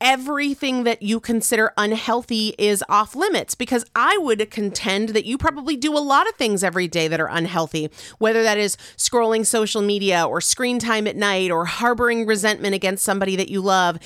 everything 0.00 0.84
that 0.84 1.02
you 1.02 1.18
consider 1.18 1.72
unhealthy 1.76 2.54
is 2.58 2.84
off 2.88 3.16
limits 3.16 3.54
because 3.54 3.84
I 3.94 4.16
would 4.18 4.50
contend 4.50 5.10
that 5.10 5.24
you 5.24 5.36
probably 5.36 5.76
do 5.76 5.96
a 5.96 5.98
lot 5.98 6.28
of 6.28 6.36
things 6.36 6.62
every 6.62 6.86
day 6.86 7.08
that 7.08 7.20
are 7.20 7.28
unhealthy, 7.28 7.90
whether 8.18 8.42
that 8.42 8.58
is 8.58 8.76
scrolling 8.96 9.44
social 9.44 9.82
media 9.82 10.24
or 10.24 10.40
screen 10.40 10.78
time 10.78 11.06
at 11.06 11.16
night 11.16 11.50
or 11.50 11.64
harboring 11.64 12.26
resentment 12.26 12.74
against 12.74 13.04
somebody 13.04 13.34
that 13.36 13.48
you 13.48 13.60
love. 13.60 13.98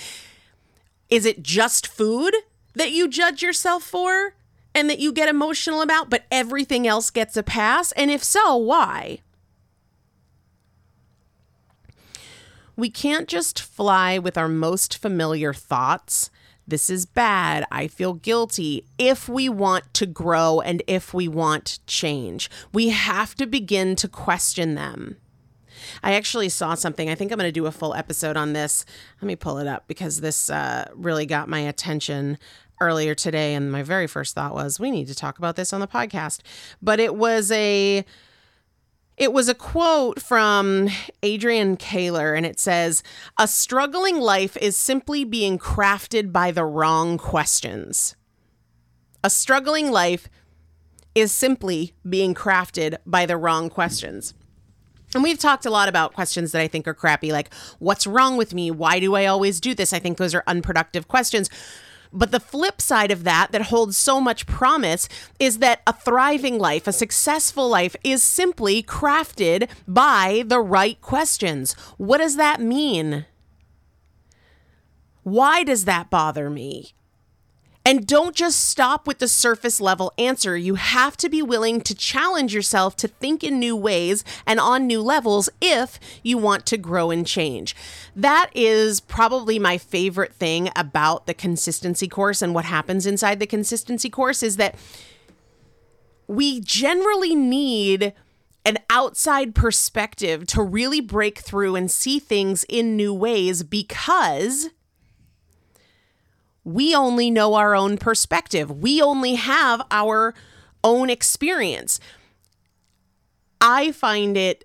Is 1.12 1.26
it 1.26 1.42
just 1.42 1.86
food 1.86 2.34
that 2.72 2.90
you 2.90 3.06
judge 3.06 3.42
yourself 3.42 3.82
for 3.82 4.34
and 4.74 4.88
that 4.88 4.98
you 4.98 5.12
get 5.12 5.28
emotional 5.28 5.82
about, 5.82 6.08
but 6.08 6.24
everything 6.30 6.86
else 6.86 7.10
gets 7.10 7.36
a 7.36 7.42
pass? 7.42 7.92
And 7.92 8.10
if 8.10 8.24
so, 8.24 8.56
why? 8.56 9.18
We 12.76 12.88
can't 12.88 13.28
just 13.28 13.60
fly 13.60 14.18
with 14.18 14.38
our 14.38 14.48
most 14.48 14.96
familiar 14.96 15.52
thoughts. 15.52 16.30
This 16.66 16.88
is 16.88 17.04
bad. 17.04 17.66
I 17.70 17.88
feel 17.88 18.14
guilty. 18.14 18.86
If 18.96 19.28
we 19.28 19.50
want 19.50 19.92
to 19.92 20.06
grow 20.06 20.62
and 20.62 20.82
if 20.86 21.12
we 21.12 21.28
want 21.28 21.80
change, 21.86 22.50
we 22.72 22.88
have 22.88 23.34
to 23.34 23.44
begin 23.44 23.96
to 23.96 24.08
question 24.08 24.76
them. 24.76 25.18
I 26.02 26.14
actually 26.14 26.48
saw 26.48 26.74
something. 26.74 27.08
I 27.08 27.14
think 27.14 27.32
I'm 27.32 27.38
going 27.38 27.48
to 27.48 27.52
do 27.52 27.66
a 27.66 27.72
full 27.72 27.94
episode 27.94 28.36
on 28.36 28.52
this. 28.52 28.84
Let 29.20 29.26
me 29.26 29.36
pull 29.36 29.58
it 29.58 29.66
up 29.66 29.86
because 29.86 30.20
this 30.20 30.50
uh, 30.50 30.88
really 30.94 31.26
got 31.26 31.48
my 31.48 31.60
attention 31.60 32.38
earlier 32.80 33.14
today. 33.14 33.54
And 33.54 33.70
my 33.70 33.82
very 33.82 34.06
first 34.06 34.34
thought 34.34 34.54
was, 34.54 34.80
we 34.80 34.90
need 34.90 35.08
to 35.08 35.14
talk 35.14 35.38
about 35.38 35.56
this 35.56 35.72
on 35.72 35.80
the 35.80 35.86
podcast. 35.86 36.40
But 36.80 37.00
it 37.00 37.14
was 37.14 37.50
a. 37.50 38.04
It 39.18 39.34
was 39.34 39.46
a 39.48 39.54
quote 39.54 40.22
from 40.22 40.88
Adrian 41.22 41.76
Kaler, 41.76 42.32
and 42.32 42.46
it 42.46 42.58
says, 42.58 43.02
A 43.38 43.46
struggling 43.46 44.18
life 44.18 44.56
is 44.56 44.74
simply 44.74 45.22
being 45.22 45.58
crafted 45.58 46.32
by 46.32 46.50
the 46.50 46.64
wrong 46.64 47.18
questions. 47.18 48.16
A 49.22 49.28
struggling 49.28 49.90
life 49.90 50.28
is 51.14 51.30
simply 51.30 51.92
being 52.08 52.34
crafted 52.34 52.96
by 53.06 53.26
the 53.26 53.36
wrong 53.36 53.68
questions. 53.68 54.34
And 55.14 55.22
we've 55.22 55.38
talked 55.38 55.66
a 55.66 55.70
lot 55.70 55.88
about 55.88 56.14
questions 56.14 56.52
that 56.52 56.62
I 56.62 56.68
think 56.68 56.88
are 56.88 56.94
crappy, 56.94 57.32
like, 57.32 57.52
what's 57.78 58.06
wrong 58.06 58.36
with 58.36 58.54
me? 58.54 58.70
Why 58.70 58.98
do 58.98 59.14
I 59.14 59.26
always 59.26 59.60
do 59.60 59.74
this? 59.74 59.92
I 59.92 59.98
think 59.98 60.18
those 60.18 60.34
are 60.34 60.44
unproductive 60.46 61.08
questions. 61.08 61.50
But 62.14 62.30
the 62.30 62.40
flip 62.40 62.80
side 62.80 63.10
of 63.10 63.24
that, 63.24 63.52
that 63.52 63.62
holds 63.62 63.96
so 63.96 64.20
much 64.20 64.46
promise, 64.46 65.08
is 65.38 65.58
that 65.58 65.80
a 65.86 65.92
thriving 65.92 66.58
life, 66.58 66.86
a 66.86 66.92
successful 66.92 67.68
life, 67.68 67.96
is 68.04 68.22
simply 68.22 68.82
crafted 68.82 69.68
by 69.88 70.44
the 70.46 70.60
right 70.60 71.00
questions. 71.00 71.72
What 71.96 72.18
does 72.18 72.36
that 72.36 72.60
mean? 72.60 73.24
Why 75.22 75.64
does 75.64 75.84
that 75.86 76.10
bother 76.10 76.50
me? 76.50 76.94
And 77.84 78.06
don't 78.06 78.36
just 78.36 78.60
stop 78.60 79.06
with 79.06 79.18
the 79.18 79.26
surface 79.26 79.80
level 79.80 80.12
answer. 80.16 80.56
You 80.56 80.76
have 80.76 81.16
to 81.18 81.28
be 81.28 81.42
willing 81.42 81.80
to 81.82 81.94
challenge 81.94 82.54
yourself 82.54 82.94
to 82.96 83.08
think 83.08 83.42
in 83.42 83.58
new 83.58 83.74
ways 83.74 84.24
and 84.46 84.60
on 84.60 84.86
new 84.86 85.02
levels 85.02 85.48
if 85.60 85.98
you 86.22 86.38
want 86.38 86.64
to 86.66 86.76
grow 86.76 87.10
and 87.10 87.26
change. 87.26 87.74
That 88.14 88.50
is 88.54 89.00
probably 89.00 89.58
my 89.58 89.78
favorite 89.78 90.34
thing 90.34 90.70
about 90.76 91.26
the 91.26 91.34
consistency 91.34 92.06
course 92.06 92.40
and 92.40 92.54
what 92.54 92.66
happens 92.66 93.04
inside 93.04 93.40
the 93.40 93.46
consistency 93.46 94.08
course 94.08 94.42
is 94.42 94.56
that 94.58 94.76
we 96.28 96.60
generally 96.60 97.34
need 97.34 98.14
an 98.64 98.78
outside 98.90 99.54
perspective 99.54 100.46
to 100.46 100.62
really 100.62 101.00
break 101.00 101.38
through 101.38 101.74
and 101.74 101.90
see 101.90 102.20
things 102.20 102.64
in 102.68 102.96
new 102.96 103.12
ways 103.12 103.64
because 103.64 104.68
we 106.64 106.94
only 106.94 107.30
know 107.30 107.54
our 107.54 107.74
own 107.74 107.98
perspective. 107.98 108.70
We 108.70 109.02
only 109.02 109.34
have 109.34 109.82
our 109.90 110.34
own 110.84 111.10
experience. 111.10 112.00
I 113.60 113.92
find 113.92 114.36
it 114.36 114.64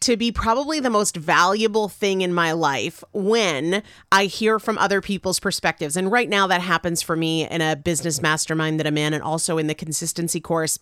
to 0.00 0.16
be 0.18 0.30
probably 0.30 0.80
the 0.80 0.90
most 0.90 1.16
valuable 1.16 1.88
thing 1.88 2.20
in 2.20 2.34
my 2.34 2.52
life 2.52 3.02
when 3.12 3.82
I 4.12 4.26
hear 4.26 4.58
from 4.58 4.76
other 4.76 5.00
people's 5.00 5.40
perspectives. 5.40 5.96
And 5.96 6.12
right 6.12 6.28
now, 6.28 6.46
that 6.46 6.60
happens 6.60 7.00
for 7.00 7.16
me 7.16 7.48
in 7.48 7.62
a 7.62 7.74
business 7.74 8.20
mastermind 8.20 8.78
that 8.78 8.86
I'm 8.86 8.98
in, 8.98 9.14
and 9.14 9.22
also 9.22 9.56
in 9.56 9.66
the 9.66 9.74
consistency 9.74 10.40
course 10.40 10.78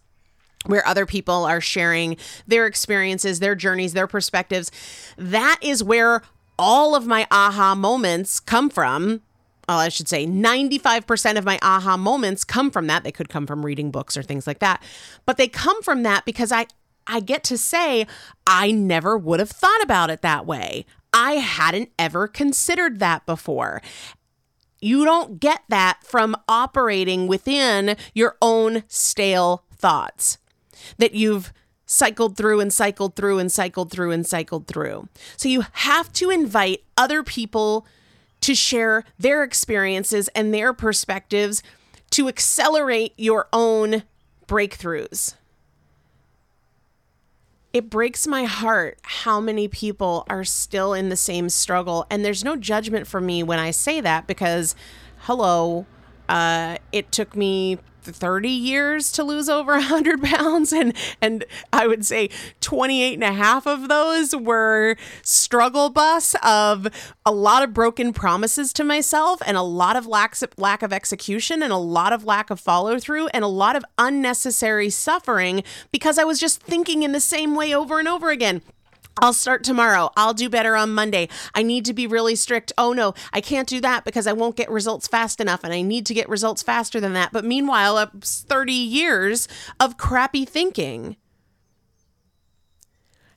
where 0.67 0.87
other 0.87 1.07
people 1.07 1.45
are 1.45 1.61
sharing 1.61 2.17
their 2.47 2.67
experiences, 2.67 3.39
their 3.39 3.55
journeys, 3.55 3.93
their 3.93 4.09
perspectives. 4.09 4.71
That 5.17 5.59
is 5.63 5.85
where 5.85 6.23
all 6.59 6.95
of 6.95 7.07
my 7.07 7.27
aha 7.31 7.77
moments 7.77 8.41
come 8.41 8.71
from 8.71 9.23
well, 9.69 9.79
I 9.79 9.89
should 9.89 10.09
say 10.09 10.27
95% 10.27 11.39
of 11.39 11.45
my 11.45 11.59
aha 11.63 11.97
moments 11.97 12.45
come 12.45 12.71
from 12.71 12.87
that. 12.89 13.05
They 13.05 13.13
could 13.13 13.29
come 13.29 13.47
from 13.47 13.65
reading 13.65 13.91
books 13.91 14.17
or 14.17 14.23
things 14.23 14.47
like 14.47 14.59
that. 14.59 14.83
But 15.25 15.37
they 15.37 15.49
come 15.49 15.83
from 15.83 16.03
that 16.03 16.25
because 16.25 16.53
I 16.53 16.67
I 17.07 17.21
get 17.21 17.43
to 17.45 17.59
say 17.59 18.07
I 18.47 18.71
never 18.71 19.19
would 19.19 19.41
have 19.41 19.51
thought 19.51 19.83
about 19.83 20.11
it 20.11 20.23
that 20.23 20.47
way. 20.47 20.87
I 21.13 21.33
hadn't 21.33 21.91
ever 21.99 22.29
considered 22.29 23.01
that 23.01 23.27
before. 23.27 23.83
You 24.81 25.05
don't 25.05 25.39
get 25.39 25.63
that 25.69 25.99
from 26.03 26.37
operating 26.49 27.27
within 27.27 27.97
your 28.15 28.37
own 28.41 28.85
stale 28.89 29.65
thoughts 29.77 30.39
that 30.99 31.15
you've 31.15 31.53
cycled 31.87 32.37
through 32.37 32.61
and 32.61 32.73
cycled 32.73 33.15
through 33.15 33.39
and 33.39 33.53
cycled 33.53 33.91
through 33.91 34.11
and 34.11 34.27
cycled 34.27 34.67
through. 34.67 35.09
So 35.37 35.49
you 35.49 35.65
have 35.73 36.13
to 36.15 36.31
invite 36.31 36.85
other 36.97 37.23
people 37.23 37.87
to 38.43 38.55
share 38.55 39.05
their 39.19 39.43
experiences 39.43 40.29
and 40.35 40.53
their 40.53 40.73
perspectives 40.73 41.63
to 42.11 42.29
accelerate 42.29 43.15
your 43.17 43.49
own 43.53 44.03
breakthroughs. 44.47 45.35
It 47.73 47.89
breaks 47.89 48.27
my 48.27 48.45
heart 48.45 48.99
how 49.03 49.41
many 49.41 49.67
people 49.67 50.27
are 50.29 50.45
still 50.45 50.93
in 50.93 51.09
the 51.09 51.17
same 51.17 51.49
struggle. 51.49 52.07
And 52.11 52.23
there's 52.23 52.45
no 52.45 52.55
judgment 52.55 53.07
for 53.07 53.21
me 53.21 53.43
when 53.43 53.59
I 53.59 53.71
say 53.71 54.03
that 54.03 54.27
because, 54.27 54.75
hello, 55.21 55.87
uh, 56.29 56.77
it 56.93 57.11
took 57.11 57.35
me 57.35 57.79
30 58.03 58.49
years 58.49 59.13
to 59.13 59.25
lose 59.25 59.49
over 59.49 59.73
100 59.83 60.23
pounds 60.23 60.73
and 60.73 60.95
and 61.21 61.45
i 61.73 61.87
would 61.87 62.05
say 62.05 62.29
28 62.61 63.15
and 63.15 63.25
a 63.25 63.33
half 63.33 63.67
of 63.67 63.89
those 63.89 64.35
were 64.35 64.97
struggle 65.23 65.91
bus 65.91 66.35
of 66.43 66.89
a 67.25 67.33
lot 67.33 67.63
of 67.63 67.73
broken 67.73 68.13
promises 68.13 68.73
to 68.73 68.85
myself 68.85 69.41
and 69.47 69.57
a 69.57 69.63
lot 69.63 69.97
of 69.97 70.07
lack, 70.07 70.37
lack 70.57 70.83
of 70.83 70.93
execution 70.93 71.63
and 71.63 71.73
a 71.73 71.77
lot 71.77 72.13
of 72.13 72.25
lack 72.25 72.51
of 72.51 72.59
follow 72.59 72.99
through 72.99 73.29
and 73.29 73.45
a 73.45 73.49
lot 73.49 73.77
of 73.77 73.85
unnecessary 73.99 74.91
suffering 74.91 75.63
because 75.91 76.19
i 76.19 76.25
was 76.25 76.39
just 76.41 76.61
thinking 76.63 77.03
in 77.03 77.13
the 77.13 77.21
same 77.21 77.55
way 77.55 77.75
over 77.75 77.99
and 77.99 78.09
over 78.09 78.31
again 78.31 78.63
I'll 79.23 79.33
start 79.33 79.63
tomorrow. 79.63 80.11
I'll 80.17 80.35
do 80.35 80.49
better 80.49 80.75
on 80.75 80.93
Monday. 80.93 81.29
I 81.55 81.63
need 81.63 81.85
to 81.85 81.95
be 81.95 82.09
really 82.09 82.35
strict. 82.35 82.73
Oh 82.77 82.93
no, 82.93 83.15
I 83.33 83.41
can't 83.41 83.69
do 83.69 83.81
that 83.81 84.05
because 84.05 84.27
I 84.27 84.33
won't 84.33 84.57
get 84.57 84.69
results 84.69 85.07
fast 85.07 85.41
enough 85.41 85.63
and 85.63 85.73
I 85.73 85.81
need 85.81 86.07
to 86.07 86.15
get 86.15 86.29
results 86.29 86.61
faster 86.61 86.99
than 87.01 87.13
that. 87.13 87.31
But 87.33 87.45
meanwhile, 87.45 87.97
uh, 87.97 88.09
30 88.21 88.73
years 88.73 89.47
of 89.79 89.97
crappy 89.97 90.45
thinking. 90.45 91.15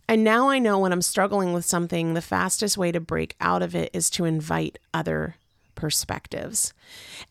And 0.10 0.24
now 0.24 0.50
I 0.50 0.58
know 0.58 0.80
when 0.80 0.92
I'm 0.92 1.04
struggling 1.04 1.54
with 1.54 1.65
something, 1.65 2.15
the 2.15 2.22
fastest 2.22 2.80
way 2.80 2.92
to 2.92 3.00
break 3.00 3.36
out 3.39 3.62
of 3.62 3.75
it 3.75 3.92
is 3.94 4.10
to 4.12 4.25
invite 4.25 4.80
other 4.92 5.36
perspectives. 5.75 6.74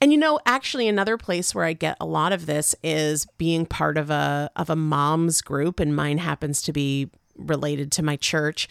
And 0.01 0.13
you 0.13 0.19
know, 0.19 0.39
actually 0.47 0.87
another 0.87 1.17
place 1.17 1.57
where 1.57 1.65
I 1.65 1.73
get 1.73 1.97
a 2.01 2.07
lot 2.07 2.33
of 2.33 2.47
this 2.47 2.77
is 2.85 3.27
being 3.37 3.67
part 3.67 3.99
of 3.99 4.11
a 4.11 4.49
of 4.55 4.71
a 4.71 4.77
mom's 4.77 5.43
group 5.43 5.81
and 5.81 5.97
mine 5.97 6.19
happens 6.19 6.63
to 6.63 6.73
be 6.73 7.11
related 7.37 7.93
to 7.93 8.03
my 8.03 8.17
church. 8.17 8.69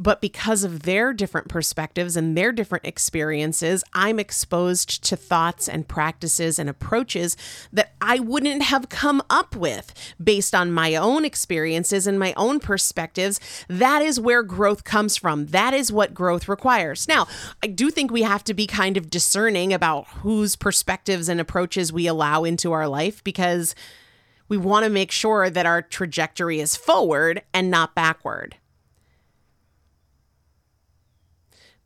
But 0.00 0.22
because 0.22 0.64
of 0.64 0.84
their 0.84 1.12
different 1.12 1.48
perspectives 1.48 2.16
and 2.16 2.34
their 2.34 2.52
different 2.52 2.86
experiences, 2.86 3.84
I'm 3.92 4.18
exposed 4.18 5.04
to 5.04 5.14
thoughts 5.14 5.68
and 5.68 5.86
practices 5.86 6.58
and 6.58 6.70
approaches 6.70 7.36
that 7.70 7.92
I 8.00 8.18
wouldn't 8.18 8.62
have 8.62 8.88
come 8.88 9.22
up 9.28 9.54
with 9.54 9.92
based 10.22 10.54
on 10.54 10.72
my 10.72 10.94
own 10.94 11.26
experiences 11.26 12.06
and 12.06 12.18
my 12.18 12.32
own 12.38 12.60
perspectives. 12.60 13.40
That 13.68 14.00
is 14.00 14.18
where 14.18 14.42
growth 14.42 14.84
comes 14.84 15.18
from. 15.18 15.48
That 15.48 15.74
is 15.74 15.92
what 15.92 16.14
growth 16.14 16.48
requires. 16.48 17.06
Now, 17.06 17.28
I 17.62 17.66
do 17.66 17.90
think 17.90 18.10
we 18.10 18.22
have 18.22 18.42
to 18.44 18.54
be 18.54 18.66
kind 18.66 18.96
of 18.96 19.10
discerning 19.10 19.70
about 19.74 20.08
whose 20.22 20.56
perspectives 20.56 21.28
and 21.28 21.42
approaches 21.42 21.92
we 21.92 22.06
allow 22.06 22.44
into 22.44 22.72
our 22.72 22.88
life 22.88 23.22
because 23.22 23.74
we 24.50 24.58
want 24.58 24.84
to 24.84 24.90
make 24.90 25.12
sure 25.12 25.48
that 25.48 25.64
our 25.64 25.80
trajectory 25.80 26.58
is 26.58 26.76
forward 26.76 27.40
and 27.54 27.70
not 27.70 27.94
backward. 27.94 28.56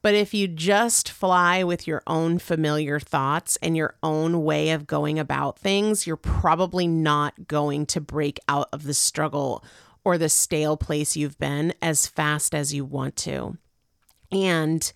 But 0.01 0.15
if 0.15 0.35
you 0.35 0.49
just 0.49 1.11
fly 1.11 1.63
with 1.63 1.87
your 1.87 2.03
own 2.07 2.39
familiar 2.39 2.99
thoughts 2.99 3.57
and 3.63 3.77
your 3.77 3.95
own 4.03 4.45
way 4.45 4.71
of 4.71 4.87
going 4.87 5.19
about 5.19 5.59
things, 5.59 6.07
you're 6.07 6.17
probably 6.17 6.87
not 6.87 7.49
going 7.49 7.87
to 7.87 8.01
break 8.01 8.41
out 8.49 8.69
of 8.73 8.85
the 8.85 8.95
struggle 8.95 9.63
or 10.03 10.17
the 10.17 10.29
stale 10.29 10.77
place 10.77 11.17
you've 11.17 11.39
been 11.39 11.75
as 11.83 12.07
fast 12.07 12.55
as 12.55 12.73
you 12.73 12.85
want 12.85 13.17
to. 13.17 13.59
And 14.33 14.91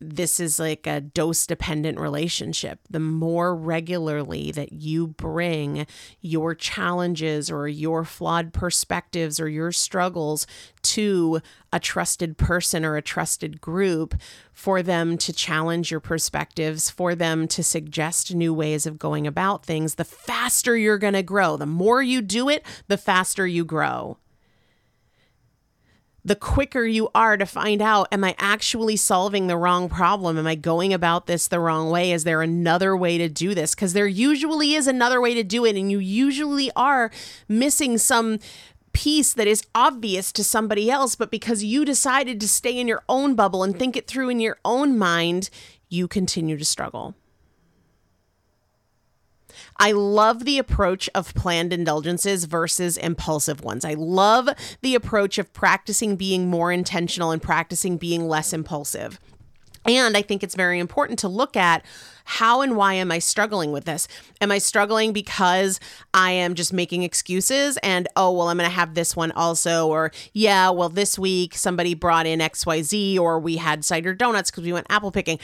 this 0.00 0.40
is 0.40 0.58
like 0.58 0.86
a 0.86 1.00
dose 1.00 1.46
dependent 1.46 2.00
relationship. 2.00 2.80
The 2.88 3.00
more 3.00 3.54
regularly 3.54 4.50
that 4.52 4.72
you 4.72 5.08
bring 5.08 5.86
your 6.20 6.54
challenges 6.54 7.50
or 7.50 7.68
your 7.68 8.04
flawed 8.04 8.54
perspectives 8.54 9.38
or 9.38 9.48
your 9.48 9.72
struggles 9.72 10.46
to 10.82 11.40
a 11.72 11.78
trusted 11.78 12.38
person 12.38 12.84
or 12.84 12.96
a 12.96 13.02
trusted 13.02 13.60
group 13.60 14.14
for 14.52 14.82
them 14.82 15.18
to 15.18 15.32
challenge 15.32 15.90
your 15.90 16.00
perspectives, 16.00 16.88
for 16.88 17.14
them 17.14 17.46
to 17.48 17.62
suggest 17.62 18.34
new 18.34 18.54
ways 18.54 18.86
of 18.86 18.98
going 18.98 19.26
about 19.26 19.66
things, 19.66 19.96
the 19.96 20.04
faster 20.04 20.76
you're 20.76 20.98
going 20.98 21.14
to 21.14 21.22
grow. 21.22 21.58
The 21.58 21.66
more 21.66 22.02
you 22.02 22.22
do 22.22 22.48
it, 22.48 22.64
the 22.88 22.98
faster 22.98 23.46
you 23.46 23.64
grow 23.64 24.16
the 26.24 26.36
quicker 26.36 26.84
you 26.84 27.08
are 27.14 27.36
to 27.36 27.46
find 27.46 27.80
out 27.80 28.08
am 28.12 28.24
I 28.24 28.34
actually 28.38 28.96
solving 28.96 29.46
the 29.46 29.56
wrong 29.56 29.88
problem? 29.88 30.38
Am 30.38 30.46
I 30.46 30.54
going 30.54 30.92
about 30.92 31.26
this 31.26 31.48
the 31.48 31.60
wrong 31.60 31.90
way? 31.90 32.12
Is 32.12 32.24
there 32.24 32.42
another 32.42 32.96
way 32.96 33.18
to 33.18 33.28
do 33.28 33.54
this? 33.54 33.74
Because 33.74 33.92
there 33.92 34.06
usually 34.06 34.74
is 34.74 34.86
another 34.86 35.20
way 35.20 35.34
to 35.34 35.42
do 35.42 35.64
it, 35.64 35.76
and 35.76 35.90
you 35.90 35.98
usually 35.98 36.70
are 36.76 37.10
missing 37.48 37.98
some 37.98 38.38
piece 38.92 39.32
that 39.32 39.46
is 39.46 39.64
obvious 39.74 40.32
to 40.32 40.44
somebody 40.44 40.90
else, 40.90 41.14
but 41.14 41.30
because 41.30 41.62
you 41.62 41.84
decided 41.84 42.40
to 42.40 42.48
stay 42.48 42.78
in 42.78 42.88
your 42.88 43.02
own 43.08 43.34
bubble 43.34 43.62
and 43.62 43.78
think 43.78 43.96
it 43.96 44.06
through 44.06 44.28
in 44.28 44.40
your 44.40 44.58
own 44.64 44.98
mind, 44.98 45.48
you 45.88 46.08
continue 46.08 46.56
to 46.56 46.64
struggle. 46.64 47.14
I 49.78 49.92
love 49.92 50.44
the 50.44 50.58
approach 50.58 51.08
of 51.14 51.34
planned 51.34 51.72
indulgences 51.72 52.44
versus 52.44 52.96
impulsive 52.96 53.62
ones. 53.62 53.84
I 53.84 53.94
love 53.94 54.48
the 54.82 54.94
approach 54.94 55.38
of 55.38 55.52
practicing 55.52 56.16
being 56.16 56.48
more 56.48 56.72
intentional 56.72 57.30
and 57.30 57.42
practicing 57.42 57.96
being 57.96 58.28
less 58.28 58.52
impulsive. 58.52 59.18
And 59.86 60.16
I 60.16 60.22
think 60.22 60.42
it's 60.42 60.54
very 60.54 60.78
important 60.78 61.18
to 61.20 61.28
look 61.28 61.56
at 61.56 61.84
how 62.24 62.60
and 62.60 62.76
why 62.76 62.94
am 62.94 63.10
I 63.10 63.18
struggling 63.18 63.72
with 63.72 63.86
this? 63.86 64.06
Am 64.40 64.52
I 64.52 64.58
struggling 64.58 65.12
because 65.12 65.80
I 66.12 66.32
am 66.32 66.54
just 66.54 66.72
making 66.72 67.02
excuses 67.02 67.78
and, 67.78 68.06
oh, 68.14 68.30
well, 68.30 68.48
I'm 68.48 68.58
going 68.58 68.68
to 68.68 68.74
have 68.74 68.94
this 68.94 69.16
one 69.16 69.32
also? 69.32 69.88
Or, 69.88 70.12
yeah, 70.34 70.68
well, 70.70 70.90
this 70.90 71.18
week 71.18 71.54
somebody 71.54 71.94
brought 71.94 72.26
in 72.26 72.40
XYZ 72.40 73.18
or 73.18 73.40
we 73.40 73.56
had 73.56 73.84
cider 73.84 74.14
donuts 74.14 74.50
because 74.50 74.64
we 74.64 74.72
went 74.72 74.86
apple 74.90 75.10
picking. 75.10 75.38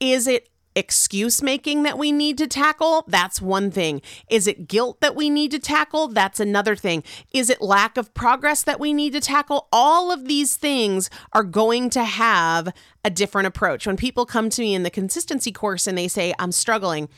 Is 0.00 0.26
it 0.26 0.48
excuse 0.74 1.42
making 1.42 1.82
that 1.82 1.98
we 1.98 2.12
need 2.12 2.38
to 2.38 2.46
tackle? 2.46 3.04
That's 3.08 3.40
one 3.40 3.70
thing. 3.70 4.02
Is 4.28 4.46
it 4.46 4.68
guilt 4.68 5.00
that 5.00 5.14
we 5.14 5.30
need 5.30 5.50
to 5.52 5.58
tackle? 5.58 6.08
That's 6.08 6.40
another 6.40 6.76
thing. 6.76 7.02
Is 7.32 7.50
it 7.50 7.60
lack 7.60 7.96
of 7.96 8.14
progress 8.14 8.62
that 8.62 8.80
we 8.80 8.92
need 8.92 9.12
to 9.12 9.20
tackle? 9.20 9.68
All 9.72 10.10
of 10.10 10.26
these 10.26 10.56
things 10.56 11.10
are 11.32 11.44
going 11.44 11.90
to 11.90 12.04
have 12.04 12.72
a 13.04 13.10
different 13.10 13.46
approach. 13.46 13.86
When 13.86 13.96
people 13.96 14.26
come 14.26 14.50
to 14.50 14.62
me 14.62 14.74
in 14.74 14.82
the 14.82 14.90
consistency 14.90 15.52
course 15.52 15.86
and 15.86 15.96
they 15.96 16.08
say, 16.08 16.34
I'm 16.38 16.52
struggling, 16.52 17.08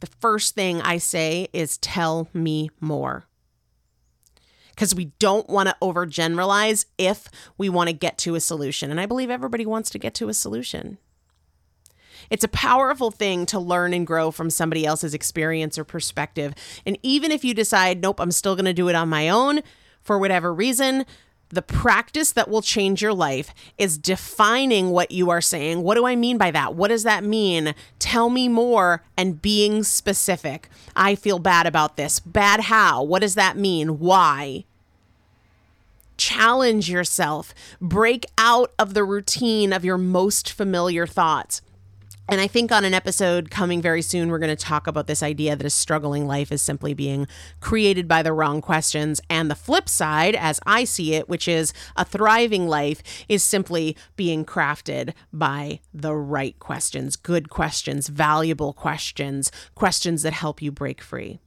the 0.00 0.06
first 0.06 0.54
thing 0.54 0.80
I 0.82 0.98
say 0.98 1.48
is, 1.52 1.78
tell 1.78 2.28
me 2.32 2.70
more 2.80 3.26
because 4.74 4.94
we 4.94 5.06
don't 5.18 5.48
want 5.48 5.68
to 5.68 5.76
overgeneralize 5.80 6.86
if 6.98 7.28
we 7.56 7.68
want 7.68 7.88
to 7.88 7.92
get 7.92 8.18
to 8.18 8.34
a 8.34 8.40
solution. 8.40 8.90
And 8.90 9.00
I 9.00 9.06
believe 9.06 9.30
everybody 9.30 9.64
wants 9.64 9.90
to 9.90 9.98
get 9.98 10.14
to 10.14 10.28
a 10.28 10.34
solution. 10.34 10.98
It's 12.30 12.44
a 12.44 12.48
powerful 12.48 13.10
thing 13.10 13.46
to 13.46 13.58
learn 13.58 13.92
and 13.94 14.06
grow 14.06 14.30
from 14.30 14.50
somebody 14.50 14.84
else's 14.86 15.14
experience 15.14 15.78
or 15.78 15.84
perspective. 15.84 16.54
And 16.84 16.98
even 17.02 17.32
if 17.32 17.44
you 17.44 17.54
decide, 17.54 18.00
nope, 18.00 18.20
I'm 18.20 18.32
still 18.32 18.56
going 18.56 18.64
to 18.64 18.72
do 18.72 18.88
it 18.88 18.94
on 18.94 19.08
my 19.08 19.28
own 19.28 19.60
for 20.02 20.18
whatever 20.18 20.52
reason, 20.52 21.06
the 21.50 21.62
practice 21.62 22.32
that 22.32 22.48
will 22.48 22.62
change 22.62 23.00
your 23.00 23.14
life 23.14 23.54
is 23.78 23.96
defining 23.96 24.90
what 24.90 25.10
you 25.10 25.30
are 25.30 25.40
saying. 25.40 25.82
What 25.82 25.94
do 25.94 26.06
I 26.06 26.16
mean 26.16 26.36
by 26.36 26.50
that? 26.50 26.74
What 26.74 26.88
does 26.88 27.04
that 27.04 27.24
mean? 27.24 27.74
Tell 27.98 28.28
me 28.28 28.48
more 28.48 29.02
and 29.16 29.40
being 29.40 29.84
specific. 29.84 30.68
I 30.96 31.14
feel 31.14 31.38
bad 31.38 31.66
about 31.66 31.96
this. 31.96 32.20
Bad 32.20 32.60
how? 32.60 33.02
What 33.02 33.20
does 33.20 33.34
that 33.34 33.56
mean? 33.56 33.98
Why? 33.98 34.64
Challenge 36.16 36.88
yourself. 36.88 37.54
Break 37.80 38.26
out 38.38 38.72
of 38.78 38.94
the 38.94 39.04
routine 39.04 39.72
of 39.72 39.84
your 39.84 39.98
most 39.98 40.50
familiar 40.50 41.06
thoughts. 41.06 41.62
And 42.26 42.40
I 42.40 42.46
think 42.46 42.72
on 42.72 42.84
an 42.84 42.94
episode 42.94 43.50
coming 43.50 43.82
very 43.82 44.00
soon, 44.00 44.30
we're 44.30 44.38
going 44.38 44.54
to 44.54 44.64
talk 44.64 44.86
about 44.86 45.06
this 45.06 45.22
idea 45.22 45.56
that 45.56 45.66
a 45.66 45.70
struggling 45.70 46.26
life 46.26 46.50
is 46.50 46.62
simply 46.62 46.94
being 46.94 47.26
created 47.60 48.08
by 48.08 48.22
the 48.22 48.32
wrong 48.32 48.62
questions. 48.62 49.20
And 49.28 49.50
the 49.50 49.54
flip 49.54 49.90
side, 49.90 50.34
as 50.34 50.58
I 50.64 50.84
see 50.84 51.14
it, 51.14 51.28
which 51.28 51.46
is 51.46 51.74
a 51.96 52.04
thriving 52.04 52.66
life, 52.66 53.02
is 53.28 53.42
simply 53.42 53.94
being 54.16 54.46
crafted 54.46 55.12
by 55.34 55.80
the 55.92 56.14
right 56.14 56.58
questions, 56.58 57.16
good 57.16 57.50
questions, 57.50 58.08
valuable 58.08 58.72
questions, 58.72 59.52
questions 59.74 60.22
that 60.22 60.32
help 60.32 60.62
you 60.62 60.72
break 60.72 61.02
free. 61.02 61.40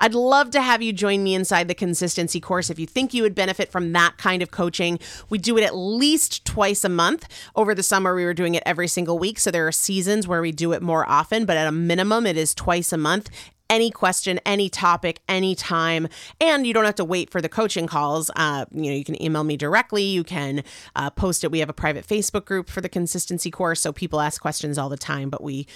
I'd 0.00 0.14
love 0.14 0.50
to 0.50 0.60
have 0.60 0.82
you 0.82 0.92
join 0.92 1.22
me 1.22 1.34
inside 1.34 1.68
the 1.68 1.74
consistency 1.74 2.40
course 2.40 2.70
if 2.70 2.78
you 2.78 2.86
think 2.86 3.14
you 3.14 3.22
would 3.22 3.34
benefit 3.34 3.70
from 3.70 3.92
that 3.92 4.16
kind 4.18 4.42
of 4.42 4.50
coaching. 4.50 4.98
We 5.28 5.38
do 5.38 5.56
it 5.56 5.64
at 5.64 5.76
least 5.76 6.44
twice 6.44 6.84
a 6.84 6.88
month. 6.88 7.26
Over 7.54 7.74
the 7.74 7.82
summer, 7.82 8.14
we 8.14 8.24
were 8.24 8.34
doing 8.34 8.54
it 8.54 8.62
every 8.66 8.88
single 8.88 9.18
week. 9.18 9.38
So 9.38 9.50
there 9.50 9.66
are 9.66 9.72
seasons 9.72 10.26
where 10.26 10.42
we 10.42 10.52
do 10.52 10.72
it 10.72 10.82
more 10.82 11.08
often, 11.08 11.44
but 11.44 11.56
at 11.56 11.66
a 11.66 11.72
minimum, 11.72 12.26
it 12.26 12.36
is 12.36 12.54
twice 12.54 12.92
a 12.92 12.98
month 12.98 13.30
any 13.68 13.90
question, 13.90 14.38
any 14.46 14.68
topic, 14.68 15.20
anytime. 15.28 16.08
And 16.40 16.66
you 16.66 16.74
don't 16.74 16.84
have 16.84 16.94
to 16.96 17.04
wait 17.04 17.30
for 17.30 17.40
the 17.40 17.48
coaching 17.48 17.86
calls. 17.86 18.30
Uh, 18.36 18.66
you 18.70 18.90
know, 18.90 18.96
you 18.96 19.04
can 19.04 19.20
email 19.22 19.44
me 19.44 19.56
directly. 19.56 20.04
You 20.04 20.24
can 20.24 20.62
uh, 20.94 21.10
post 21.10 21.44
it. 21.44 21.50
We 21.50 21.60
have 21.60 21.68
a 21.68 21.74
private 21.74 22.06
Facebook 22.06 22.44
group 22.44 22.68
for 22.68 22.80
the 22.80 22.88
consistency 22.88 23.50
course. 23.50 23.80
So 23.80 23.92
people 23.92 24.20
ask 24.20 24.40
questions 24.40 24.78
all 24.78 24.88
the 24.88 24.96
time, 24.96 25.30
but 25.30 25.42
we 25.42 25.66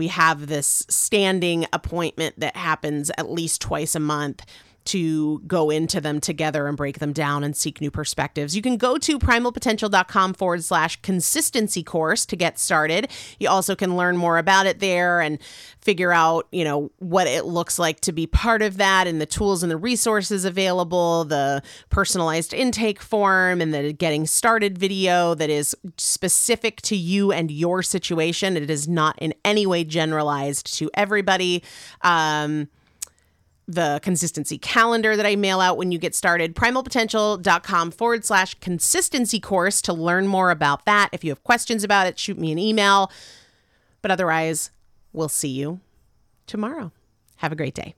we 0.00 0.08
have 0.08 0.46
this 0.46 0.86
standing 0.88 1.66
appointment 1.74 2.40
that 2.40 2.56
happens 2.56 3.10
at 3.18 3.30
least 3.30 3.60
twice 3.60 3.94
a 3.94 4.00
month 4.00 4.46
to 4.90 5.38
go 5.46 5.70
into 5.70 6.00
them 6.00 6.20
together 6.20 6.66
and 6.66 6.76
break 6.76 6.98
them 6.98 7.12
down 7.12 7.44
and 7.44 7.56
seek 7.56 7.80
new 7.80 7.92
perspectives. 7.92 8.56
You 8.56 8.62
can 8.62 8.76
go 8.76 8.98
to 8.98 9.18
primalpotential.com 9.20 10.34
forward 10.34 10.64
slash 10.64 11.00
consistency 11.02 11.84
course 11.84 12.26
to 12.26 12.34
get 12.34 12.58
started. 12.58 13.08
You 13.38 13.48
also 13.48 13.76
can 13.76 13.96
learn 13.96 14.16
more 14.16 14.36
about 14.36 14.66
it 14.66 14.80
there 14.80 15.20
and 15.20 15.38
figure 15.80 16.12
out, 16.12 16.48
you 16.50 16.64
know, 16.64 16.90
what 16.98 17.28
it 17.28 17.44
looks 17.44 17.78
like 17.78 18.00
to 18.00 18.12
be 18.12 18.26
part 18.26 18.62
of 18.62 18.78
that 18.78 19.06
and 19.06 19.20
the 19.20 19.26
tools 19.26 19.62
and 19.62 19.70
the 19.70 19.76
resources 19.76 20.44
available, 20.44 21.24
the 21.24 21.62
personalized 21.88 22.52
intake 22.52 23.00
form 23.00 23.60
and 23.60 23.72
the 23.72 23.92
getting 23.92 24.26
started 24.26 24.76
video 24.76 25.36
that 25.36 25.50
is 25.50 25.76
specific 25.98 26.82
to 26.82 26.96
you 26.96 27.30
and 27.30 27.52
your 27.52 27.80
situation. 27.80 28.56
It 28.56 28.70
is 28.70 28.88
not 28.88 29.16
in 29.20 29.34
any 29.44 29.66
way 29.66 29.84
generalized 29.84 30.76
to 30.78 30.90
everybody. 30.94 31.62
Um, 32.02 32.68
the 33.74 34.00
consistency 34.02 34.58
calendar 34.58 35.16
that 35.16 35.26
I 35.26 35.36
mail 35.36 35.60
out 35.60 35.76
when 35.76 35.92
you 35.92 35.98
get 35.98 36.14
started, 36.14 36.54
primalpotential.com 36.54 37.90
forward 37.90 38.24
slash 38.24 38.54
consistency 38.54 39.40
course 39.40 39.80
to 39.82 39.92
learn 39.92 40.26
more 40.26 40.50
about 40.50 40.84
that. 40.86 41.10
If 41.12 41.24
you 41.24 41.30
have 41.30 41.44
questions 41.44 41.84
about 41.84 42.06
it, 42.06 42.18
shoot 42.18 42.38
me 42.38 42.52
an 42.52 42.58
email. 42.58 43.10
But 44.02 44.10
otherwise, 44.10 44.70
we'll 45.12 45.28
see 45.28 45.48
you 45.48 45.80
tomorrow. 46.46 46.92
Have 47.36 47.52
a 47.52 47.56
great 47.56 47.74
day. 47.74 47.94